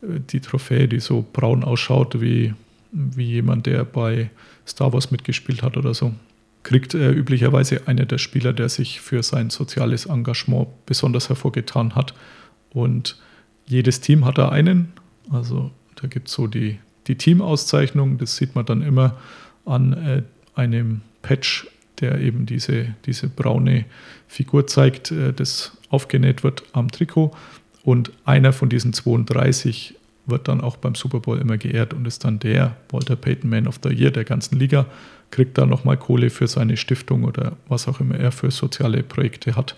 Äh, 0.04 0.19
die 0.30 0.39
Trophäe, 0.39 0.88
die 0.88 0.99
so 0.99 1.26
braun 1.34 1.63
ausschaut 1.63 2.21
wie, 2.21 2.54
wie 2.91 3.26
jemand, 3.26 3.65
der 3.65 3.86
bei 3.86 4.30
Star 4.67 4.93
Wars 4.93 5.10
mitgespielt 5.10 5.63
hat 5.63 5.76
oder 5.76 5.93
so, 5.93 6.13
kriegt 6.62 6.93
äh, 6.93 7.12
üblicherweise 7.12 7.88
einer 7.88 8.06
der 8.06 8.19
Spieler, 8.19 8.54
der 8.54 8.69
sich 8.69 9.02
für 9.02 9.23
sein 9.23 9.49
soziales 9.49 10.06
Engagement 10.06 10.67
besonders 10.86 11.30
hervorgetan 11.30 11.95
hat. 11.95 12.13
Und 12.69 13.19
jedes 13.65 13.99
Team 13.99 14.26
hat 14.26 14.38
da 14.38 14.49
einen. 14.49 14.93
Also 15.30 15.71
da 15.95 16.08
gibt 16.08 16.28
es 16.28 16.34
so 16.34 16.47
die, 16.47 16.80
die 17.08 17.16
Teamauszeichnung, 17.16 18.18
das 18.18 18.38
sieht 18.38 18.56
man 18.56 18.66
dann 18.66 18.82
immer 18.82 19.18
an 19.66 19.94
äh, 19.94 20.24
einem 20.56 21.02
Patch, 21.22 21.68
der 22.00 22.20
eben 22.20 22.46
diese, 22.46 22.96
diese 23.06 23.28
braune 23.28 23.86
Figur 24.28 24.68
zeigt, 24.68 25.12
äh, 25.12 25.34
das 25.34 25.78
aufgenäht 25.89 26.44
wird 26.44 26.63
am 26.74 26.89
Trikot. 26.89 27.32
Und 27.84 28.12
einer 28.26 28.54
von 28.54 28.70
diesen 28.70 28.94
32 28.94 29.96
wird 30.26 30.48
dann 30.48 30.62
auch 30.62 30.78
beim 30.78 30.96
Super 30.96 31.20
Bowl 31.20 31.38
immer 31.38 31.58
geehrt 31.58 31.94
und 31.94 32.08
ist 32.08 32.24
dann 32.24 32.39
der 32.39 32.78
Walter 32.89 33.16
Payton 33.16 33.50
Man 33.50 33.68
of 33.68 33.80
the 33.84 33.89
Year 33.89 34.12
der 34.12 34.24
ganzen 34.24 34.58
Liga, 34.58 34.86
kriegt 35.32 35.58
da 35.58 35.66
nochmal 35.66 35.98
Kohle 35.98 36.30
für 36.30 36.48
seine 36.48 36.78
Stiftung 36.78 37.24
oder 37.26 37.58
was 37.68 37.88
auch 37.88 38.00
immer 38.00 38.16
er 38.16 38.32
für 38.32 38.52
soziale 38.52 39.04
Projekte 39.04 39.56
hat. 39.56 39.76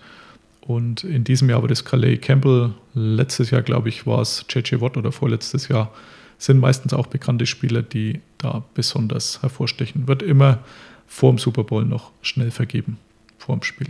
Und 0.60 1.04
in 1.04 1.24
diesem 1.24 1.48
Jahr 1.48 1.62
war 1.62 1.68
das 1.68 1.84
Calais 1.84 2.18
Campbell, 2.18 2.74
letztes 2.94 3.50
Jahr 3.50 3.62
glaube 3.62 3.88
ich 3.88 4.06
war 4.06 4.20
es 4.20 4.44
JJ 4.48 4.80
Watt 4.80 4.96
oder 4.96 5.12
vorletztes 5.12 5.68
Jahr, 5.68 5.92
sind 6.38 6.60
meistens 6.60 6.92
auch 6.92 7.06
bekannte 7.06 7.46
Spieler, 7.46 7.82
die 7.82 8.20
da 8.38 8.64
besonders 8.74 9.42
hervorstechen. 9.42 10.08
Wird 10.08 10.22
immer 10.22 10.58
vor 11.06 11.32
dem 11.32 11.38
Super 11.38 11.64
Bowl 11.64 11.84
noch 11.84 12.10
schnell 12.22 12.50
vergeben, 12.50 12.98
vor 13.38 13.56
dem 13.56 13.62
Spiel. 13.62 13.88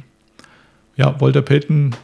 Ja, 0.96 1.20
Walter 1.20 1.42
Payton, 1.42 1.94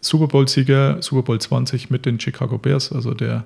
Super 0.00 0.26
Bowl-Sieger, 0.26 1.00
Super 1.00 1.22
Bowl 1.22 1.40
20 1.40 1.90
mit 1.90 2.04
den 2.04 2.20
Chicago 2.20 2.58
Bears, 2.58 2.92
also 2.92 3.14
der 3.14 3.44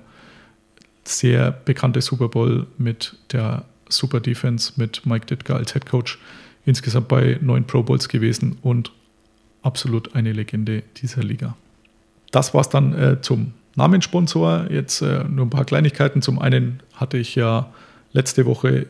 sehr 1.05 1.51
bekannte 1.51 2.01
Super 2.01 2.27
Bowl 2.27 2.67
mit 2.77 3.17
der 3.31 3.63
Super 3.87 4.19
Defense, 4.19 4.73
mit 4.75 5.05
Mike 5.05 5.25
Ditka 5.25 5.55
als 5.55 5.73
Head 5.73 5.85
Coach. 5.85 6.19
Insgesamt 6.65 7.07
bei 7.07 7.39
neun 7.41 7.65
Pro 7.65 7.81
Bowls 7.81 8.09
gewesen 8.09 8.57
und 8.61 8.91
absolut 9.61 10.15
eine 10.15 10.33
Legende 10.33 10.83
dieser 10.97 11.23
Liga. 11.23 11.55
Das 12.31 12.53
war 12.53 12.61
es 12.61 12.69
dann 12.69 12.93
äh, 12.93 13.21
zum 13.21 13.53
Namenssponsor. 13.79 14.67
Jetzt 14.69 15.01
äh, 15.01 15.23
nur 15.23 15.45
ein 15.45 15.49
paar 15.49 15.65
Kleinigkeiten. 15.65 16.21
Zum 16.21 16.39
einen 16.39 16.81
hatte 16.93 17.17
ich 17.17 17.35
ja 17.35 17.71
letzte 18.11 18.45
Woche 18.45 18.87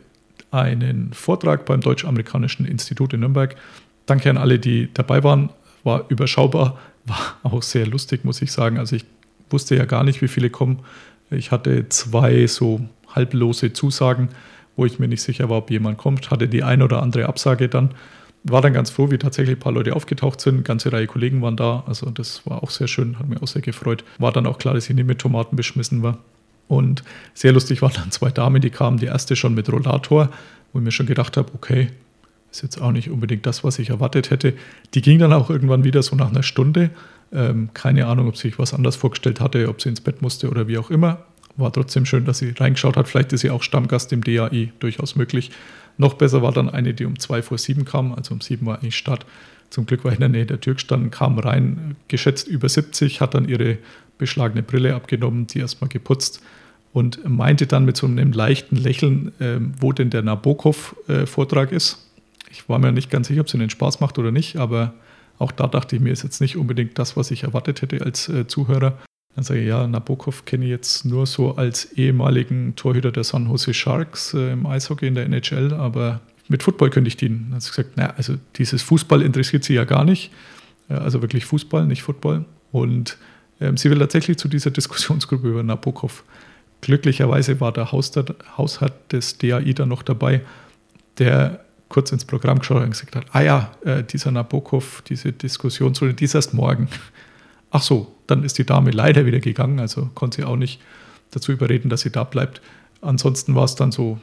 einen 0.51 1.13
Vortrag 1.13 1.65
beim 1.65 1.81
Deutsch-Amerikanischen 1.81 2.65
Institut 2.65 3.13
in 3.13 3.19
Nürnberg. 3.19 3.55
Danke 4.07 4.29
an 4.29 4.37
alle, 4.37 4.57
die 4.57 4.89
dabei 4.93 5.23
waren. 5.23 5.51
War 5.83 6.05
überschaubar, 6.09 6.79
war 7.05 7.37
auch 7.43 7.61
sehr 7.61 7.85
lustig, 7.85 8.25
muss 8.25 8.41
ich 8.41 8.51
sagen. 8.51 8.79
Also 8.79 8.95
ich 8.95 9.05
wusste 9.49 9.75
ja 9.75 9.85
gar 9.85 10.03
nicht, 10.03 10.21
wie 10.21 10.27
viele 10.27 10.49
kommen. 10.49 10.79
Ich 11.29 11.51
hatte 11.51 11.87
zwei 11.89 12.47
so 12.47 12.81
halblose 13.07 13.71
Zusagen, 13.73 14.29
wo 14.75 14.85
ich 14.85 14.97
mir 14.97 15.07
nicht 15.07 15.21
sicher 15.21 15.49
war, 15.49 15.59
ob 15.59 15.71
jemand 15.71 15.99
kommt. 15.99 16.31
Hatte 16.31 16.47
die 16.47 16.63
eine 16.63 16.83
oder 16.83 17.03
andere 17.03 17.27
Absage 17.27 17.69
dann. 17.69 17.91
War 18.43 18.61
dann 18.61 18.73
ganz 18.73 18.89
froh, 18.89 19.11
wie 19.11 19.17
tatsächlich 19.17 19.57
ein 19.57 19.59
paar 19.59 19.73
Leute 19.73 19.95
aufgetaucht 19.95 20.39
sind. 20.39 20.55
Eine 20.55 20.63
ganze 20.63 20.93
Reihe 20.93 21.07
Kollegen 21.07 21.41
waren 21.41 21.57
da. 21.57 21.83
Also 21.85 22.09
das 22.09 22.45
war 22.45 22.63
auch 22.63 22.69
sehr 22.69 22.87
schön, 22.87 23.19
hat 23.19 23.27
mir 23.27 23.41
auch 23.41 23.47
sehr 23.47 23.61
gefreut. 23.61 24.03
War 24.17 24.31
dann 24.31 24.47
auch 24.47 24.57
klar, 24.57 24.73
dass 24.73 24.89
ich 24.89 24.95
nicht 24.95 25.07
mit 25.07 25.19
Tomaten 25.19 25.55
beschmissen 25.55 26.03
war. 26.03 26.17
Und 26.69 27.03
sehr 27.33 27.51
lustig 27.51 27.81
waren 27.81 27.93
dann 27.93 28.11
zwei 28.11 28.29
Damen, 28.29 28.61
die 28.61 28.69
kamen. 28.69 28.97
Die 28.97 29.07
erste 29.07 29.35
schon 29.35 29.55
mit 29.55 29.69
Rollator, 29.71 30.29
wo 30.71 30.79
ich 30.79 30.85
mir 30.85 30.91
schon 30.91 31.07
gedacht 31.07 31.35
habe, 31.35 31.51
okay, 31.53 31.89
ist 32.51 32.63
jetzt 32.63 32.81
auch 32.81 32.91
nicht 32.91 33.09
unbedingt 33.09 33.45
das, 33.45 33.63
was 33.63 33.79
ich 33.79 33.89
erwartet 33.89 34.29
hätte. 34.29 34.53
Die 34.93 35.01
ging 35.01 35.19
dann 35.19 35.33
auch 35.33 35.49
irgendwann 35.49 35.83
wieder 35.83 36.01
so 36.01 36.15
nach 36.15 36.29
einer 36.29 36.43
Stunde. 36.43 36.91
Ähm, 37.31 37.69
keine 37.73 38.07
Ahnung, 38.07 38.27
ob 38.27 38.37
sie 38.37 38.49
sich 38.49 38.59
was 38.59 38.73
anders 38.73 38.95
vorgestellt 38.95 39.39
hatte, 39.39 39.67
ob 39.69 39.81
sie 39.81 39.89
ins 39.89 40.01
Bett 40.01 40.21
musste 40.21 40.49
oder 40.49 40.67
wie 40.67 40.77
auch 40.77 40.89
immer. 40.89 41.25
War 41.57 41.73
trotzdem 41.73 42.05
schön, 42.05 42.25
dass 42.25 42.39
sie 42.39 42.51
reingeschaut 42.51 42.97
hat. 42.97 43.07
Vielleicht 43.07 43.33
ist 43.33 43.41
sie 43.41 43.49
auch 43.49 43.63
Stammgast 43.63 44.13
im 44.13 44.23
DAI, 44.23 44.71
durchaus 44.79 45.15
möglich. 45.15 45.51
Noch 45.99 46.13
besser 46.13 46.41
war 46.41 46.53
dann 46.53 46.69
eine, 46.69 46.93
die 46.93 47.03
um 47.03 47.19
zwei 47.19 47.41
vor 47.41 47.57
sieben 47.57 47.83
kam, 47.83 48.13
also 48.13 48.33
um 48.33 48.39
sieben 48.39 48.65
war 48.65 48.79
eigentlich 48.79 48.95
Start. 48.95 49.25
Zum 49.69 49.85
Glück 49.85 50.05
war 50.05 50.11
ich 50.11 50.17
in 50.17 50.21
der 50.21 50.29
Nähe 50.29 50.45
der 50.45 50.61
Tür 50.61 50.75
gestanden, 50.75 51.11
kam 51.11 51.37
rein, 51.37 51.97
geschätzt 52.07 52.47
über 52.47 52.69
70, 52.69 53.19
hat 53.19 53.33
dann 53.33 53.49
ihre 53.49 53.77
beschlagene 54.17 54.63
Brille 54.63 54.95
abgenommen, 54.95 55.45
die 55.47 55.59
erstmal 55.59 55.89
geputzt 55.89 56.41
und 56.93 57.27
meinte 57.27 57.67
dann 57.67 57.83
mit 57.83 57.97
so 57.97 58.07
einem 58.07 58.31
leichten 58.31 58.77
Lächeln, 58.77 59.33
äh, 59.41 59.59
wo 59.79 59.91
denn 59.91 60.09
der 60.09 60.21
Nabokov-Vortrag 60.21 61.73
äh, 61.73 61.75
ist. 61.75 62.07
Ich 62.49 62.69
war 62.69 62.79
mir 62.79 62.93
nicht 62.93 63.11
ganz 63.11 63.27
sicher, 63.27 63.41
ob 63.41 63.47
es 63.47 63.53
ihnen 63.53 63.69
Spaß 63.69 63.99
macht 63.99 64.17
oder 64.17 64.31
nicht, 64.31 64.55
aber 64.55 64.93
auch 65.37 65.51
da 65.51 65.67
dachte 65.67 65.97
ich 65.97 66.01
mir, 66.01 66.13
ist 66.13 66.23
jetzt 66.23 66.39
nicht 66.39 66.55
unbedingt 66.55 66.97
das, 66.97 67.17
was 67.17 67.29
ich 67.29 67.43
erwartet 67.43 67.81
hätte 67.81 68.01
als 68.05 68.29
äh, 68.29 68.47
Zuhörer. 68.47 68.97
Dann 69.35 69.43
sage 69.43 69.61
ich, 69.61 69.67
ja, 69.67 69.87
Nabokov 69.87 70.45
kenne 70.45 70.65
ich 70.65 70.71
jetzt 70.71 71.05
nur 71.05 71.25
so 71.25 71.55
als 71.55 71.93
ehemaligen 71.93 72.75
Torhüter 72.75 73.11
der 73.11 73.23
San 73.23 73.47
Jose 73.47 73.73
Sharks 73.73 74.33
äh, 74.33 74.53
im 74.53 74.65
Eishockey 74.65 75.07
in 75.07 75.15
der 75.15 75.25
NHL, 75.25 75.73
aber 75.73 76.21
mit 76.47 76.63
Football 76.63 76.89
könnte 76.89 77.07
ich 77.07 77.17
dienen. 77.17 77.45
Dann 77.49 77.55
hat 77.55 77.61
sie 77.61 77.69
gesagt, 77.69 77.95
naja, 77.95 78.13
also 78.17 78.35
dieses 78.55 78.81
Fußball 78.81 79.21
interessiert 79.21 79.63
sie 79.63 79.75
ja 79.75 79.85
gar 79.85 80.03
nicht. 80.03 80.31
Also 80.89 81.21
wirklich 81.21 81.45
Fußball, 81.45 81.85
nicht 81.85 82.01
Football. 82.01 82.45
Und 82.71 83.17
ähm, 83.61 83.77
sie 83.77 83.89
will 83.91 83.99
tatsächlich 83.99 84.37
zu 84.37 84.47
dieser 84.47 84.71
Diskussionsgruppe 84.71 85.47
über 85.47 85.63
Nabokov. 85.63 86.23
Glücklicherweise 86.81 87.59
war 87.59 87.71
der 87.71 87.91
Hausherr 87.91 88.91
des 89.11 89.37
DAI 89.37 89.73
da 89.73 89.85
noch 89.85 90.01
dabei, 90.01 90.41
der 91.17 91.63
kurz 91.89 92.11
ins 92.11 92.25
Programm 92.25 92.59
geschaut 92.59 92.77
hat 92.77 92.85
und 92.85 92.91
gesagt 92.91 93.15
hat, 93.15 93.25
ah 93.33 93.41
ja, 93.41 93.71
äh, 93.83 94.03
dieser 94.03 94.31
Nabokov, 94.31 95.03
diese 95.07 95.31
Diskussionsrunde, 95.33 96.13
die 96.13 96.25
ist 96.25 96.35
erst 96.35 96.53
morgen. 96.53 96.87
Ach 97.71 97.81
so, 97.81 98.15
dann 98.29 98.43
ist 98.43 98.57
die 98.57 98.65
Dame 98.65 98.91
leider 98.91 99.25
wieder 99.25 99.39
gegangen, 99.39 99.79
also 99.79 100.09
konnte 100.15 100.37
sie 100.37 100.47
auch 100.47 100.55
nicht 100.55 100.79
dazu 101.31 101.51
überreden, 101.51 101.89
dass 101.89 102.01
sie 102.01 102.11
da 102.11 102.23
bleibt. 102.23 102.61
Ansonsten 103.01 103.55
war 103.55 103.65
es 103.65 103.75
dann 103.75 103.91
so 103.91 104.19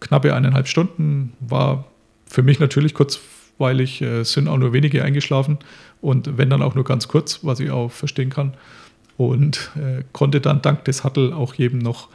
knappe 0.00 0.34
eineinhalb 0.34 0.68
Stunden, 0.68 1.32
war 1.40 1.84
für 2.26 2.42
mich 2.42 2.60
natürlich 2.60 2.94
kurzweilig, 2.94 4.02
äh, 4.02 4.24
sind 4.24 4.48
auch 4.48 4.58
nur 4.58 4.72
wenige 4.72 5.04
eingeschlafen 5.04 5.58
und 6.00 6.38
wenn 6.38 6.50
dann 6.50 6.62
auch 6.62 6.74
nur 6.74 6.84
ganz 6.84 7.08
kurz, 7.08 7.40
was 7.42 7.60
ich 7.60 7.70
auch 7.70 7.90
verstehen 7.90 8.30
kann. 8.30 8.54
Und 9.16 9.70
äh, 9.76 10.04
konnte 10.12 10.42
dann 10.42 10.60
dank 10.60 10.84
des 10.84 11.02
Huttle 11.02 11.34
auch 11.34 11.54
jedem 11.54 11.78
noch 11.78 12.08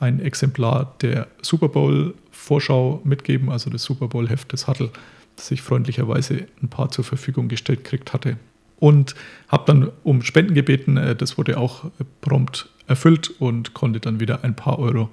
ein 0.00 0.20
Exemplar 0.20 0.94
der 1.00 1.28
Super 1.40 1.68
Bowl-Vorschau 1.68 3.00
mitgeben, 3.04 3.48
also 3.48 3.70
das 3.70 3.84
Super 3.84 4.08
Bowl-Heft 4.08 4.52
des 4.52 4.66
Huttle, 4.66 4.90
das 5.36 5.50
ich 5.50 5.62
freundlicherweise 5.62 6.46
ein 6.62 6.68
paar 6.68 6.90
zur 6.90 7.04
Verfügung 7.04 7.48
gestellt 7.48 7.84
gekriegt 7.84 8.12
hatte. 8.12 8.36
Und 8.82 9.14
habe 9.46 9.62
dann 9.66 9.92
um 10.02 10.22
Spenden 10.22 10.54
gebeten, 10.54 10.96
äh, 10.96 11.14
das 11.14 11.38
wurde 11.38 11.56
auch 11.56 11.84
prompt 12.20 12.68
erfüllt 12.88 13.30
und 13.38 13.74
konnte 13.74 14.00
dann 14.00 14.18
wieder 14.18 14.42
ein 14.42 14.56
paar 14.56 14.80
Euro 14.80 15.08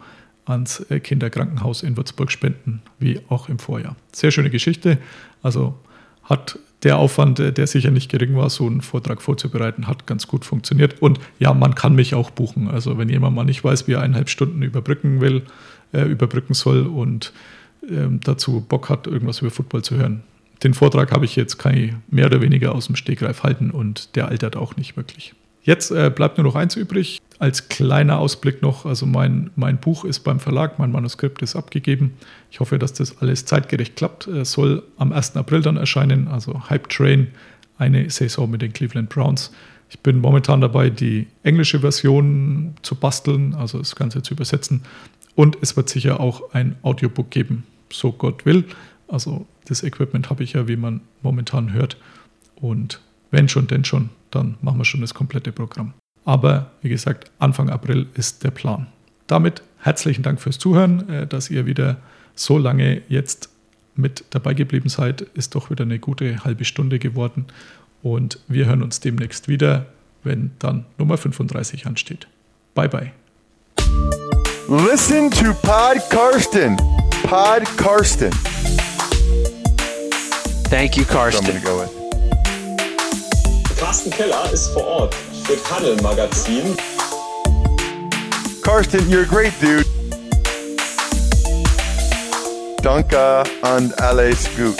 ans 0.45 0.79
äh, 0.89 0.99
Kinderkrankenhaus 0.99 1.83
in 1.83 1.95
Würzburg 1.95 2.31
spenden, 2.31 2.81
wie 2.97 3.21
auch 3.29 3.47
im 3.47 3.59
Vorjahr. 3.59 3.95
Sehr 4.11 4.31
schöne 4.31 4.49
Geschichte. 4.49 4.97
Also 5.43 5.77
hat 6.23 6.57
der 6.81 6.97
Aufwand, 6.97 7.39
äh, 7.39 7.53
der 7.53 7.67
sicher 7.67 7.91
nicht 7.91 8.09
gering 8.09 8.35
war, 8.35 8.49
so 8.49 8.65
einen 8.65 8.81
Vortrag 8.81 9.21
vorzubereiten, 9.21 9.85
hat 9.85 10.07
ganz 10.07 10.25
gut 10.25 10.45
funktioniert. 10.45 10.99
Und 10.99 11.19
ja, 11.37 11.53
man 11.53 11.75
kann 11.75 11.93
mich 11.93 12.15
auch 12.15 12.31
buchen. 12.31 12.69
Also 12.69 12.97
wenn 12.97 13.07
jemand 13.07 13.35
mal 13.35 13.43
nicht 13.43 13.63
weiß, 13.63 13.87
wie 13.87 13.91
er 13.91 14.01
eineinhalb 14.01 14.29
Stunden 14.29 14.63
überbrücken 14.63 15.21
will, 15.21 15.43
äh, 15.93 16.05
überbrücken 16.05 16.55
soll 16.55 16.87
und 16.87 17.33
ähm, 17.87 18.19
dazu 18.23 18.65
Bock 18.67 18.89
hat, 18.89 19.05
irgendwas 19.05 19.41
über 19.41 19.51
Football 19.51 19.83
zu 19.83 19.95
hören. 19.97 20.23
Den 20.63 20.73
Vortrag 20.73 21.11
habe 21.11 21.25
ich 21.25 21.35
jetzt, 21.35 21.57
kann 21.57 21.75
ich 21.75 21.93
mehr 22.09 22.25
oder 22.25 22.41
weniger 22.41 22.75
aus 22.75 22.87
dem 22.87 22.95
Stegreif 22.95 23.43
halten 23.43 23.71
und 23.71 24.15
der 24.15 24.27
altert 24.27 24.55
auch 24.55 24.75
nicht 24.75 24.97
wirklich. 24.97 25.33
Jetzt 25.61 25.91
äh, 25.91 26.11
bleibt 26.13 26.37
nur 26.37 26.45
noch 26.45 26.55
eins 26.55 26.75
übrig. 26.75 27.21
Als 27.37 27.69
kleiner 27.69 28.19
Ausblick 28.19 28.61
noch, 28.61 28.85
also 28.85 29.05
mein, 29.05 29.51
mein 29.55 29.77
Buch 29.77 30.03
ist 30.03 30.21
beim 30.21 30.39
Verlag, 30.39 30.79
mein 30.79 30.91
Manuskript 30.91 31.41
ist 31.41 31.55
abgegeben. 31.55 32.13
Ich 32.51 32.59
hoffe, 32.59 32.79
dass 32.79 32.93
das 32.93 33.21
alles 33.21 33.45
zeitgerecht 33.45 33.95
klappt. 33.95 34.27
Es 34.27 34.53
soll 34.53 34.83
am 34.97 35.13
1. 35.13 35.37
April 35.37 35.61
dann 35.61 35.77
erscheinen, 35.77 36.27
also 36.27 36.69
Hype 36.69 36.89
Train, 36.89 37.27
eine 37.77 38.09
Saison 38.09 38.49
mit 38.49 38.61
den 38.61 38.73
Cleveland 38.73 39.09
Browns. 39.09 39.51
Ich 39.89 39.99
bin 39.99 40.19
momentan 40.19 40.61
dabei, 40.61 40.89
die 40.89 41.27
englische 41.43 41.79
Version 41.79 42.75
zu 42.81 42.95
basteln, 42.95 43.55
also 43.55 43.79
das 43.79 43.95
Ganze 43.95 44.21
zu 44.21 44.33
übersetzen. 44.33 44.81
Und 45.35 45.57
es 45.61 45.77
wird 45.77 45.89
sicher 45.89 46.19
auch 46.19 46.53
ein 46.53 46.75
Audiobook 46.83 47.31
geben, 47.31 47.63
so 47.89 48.11
Gott 48.11 48.45
will. 48.45 48.65
Also 49.09 49.47
das 49.65 49.83
Equipment 49.83 50.29
habe 50.29 50.43
ich 50.43 50.53
ja, 50.53 50.67
wie 50.67 50.77
man 50.77 51.01
momentan 51.21 51.73
hört. 51.73 51.97
Und 52.55 53.01
wenn 53.31 53.49
schon, 53.49 53.67
denn 53.67 53.83
schon, 53.83 54.09
dann 54.31 54.57
machen 54.61 54.77
wir 54.77 54.85
schon 54.85 55.01
das 55.01 55.13
komplette 55.13 55.51
Programm. 55.51 55.93
Aber 56.25 56.71
wie 56.81 56.89
gesagt, 56.89 57.31
Anfang 57.39 57.69
April 57.69 58.07
ist 58.13 58.43
der 58.43 58.51
Plan. 58.51 58.87
Damit 59.27 59.63
herzlichen 59.79 60.23
Dank 60.23 60.39
fürs 60.39 60.59
Zuhören, 60.59 61.07
äh, 61.09 61.27
dass 61.27 61.49
ihr 61.49 61.65
wieder 61.65 61.97
so 62.35 62.57
lange 62.57 63.01
jetzt 63.09 63.49
mit 63.95 64.23
dabei 64.29 64.53
geblieben 64.53 64.89
seid. 64.89 65.21
Ist 65.21 65.55
doch 65.55 65.69
wieder 65.69 65.83
eine 65.83 65.99
gute 65.99 66.43
halbe 66.43 66.65
Stunde 66.65 66.99
geworden. 66.99 67.45
Und 68.01 68.39
wir 68.47 68.65
hören 68.65 68.83
uns 68.83 68.99
demnächst 68.99 69.47
wieder, 69.47 69.87
wenn 70.23 70.51
dann 70.59 70.85
Nummer 70.97 71.17
35 71.17 71.85
ansteht. 71.85 72.27
Bye 72.75 72.89
bye. 72.89 73.11
Listen 74.67 75.31
to 75.31 75.53
Pod 75.61 75.97
Karsten. 76.09 76.77
Pod 77.23 77.65
Karsten. 77.77 78.31
Thank 80.69 80.95
you, 80.97 81.03
So 81.03 81.09
I'm 81.09 81.15
Karsten. 81.31 81.45
gonna 81.47 81.59
go 81.61 81.79
with. 81.79 81.91
Carsten 83.79 84.11
Keller 84.11 84.51
ist 84.51 84.67
vor 84.73 84.85
Ort 84.85 85.15
für 85.45 85.57
Tunnel 85.63 85.95
Magazin. 86.01 86.77
Karsten, 88.61 89.09
you're 89.09 89.23
a 89.23 89.25
great 89.25 89.53
dude. 89.59 89.85
Danke 92.83 93.43
and 93.63 93.93
alles 93.99 94.47
gut. 94.55 94.77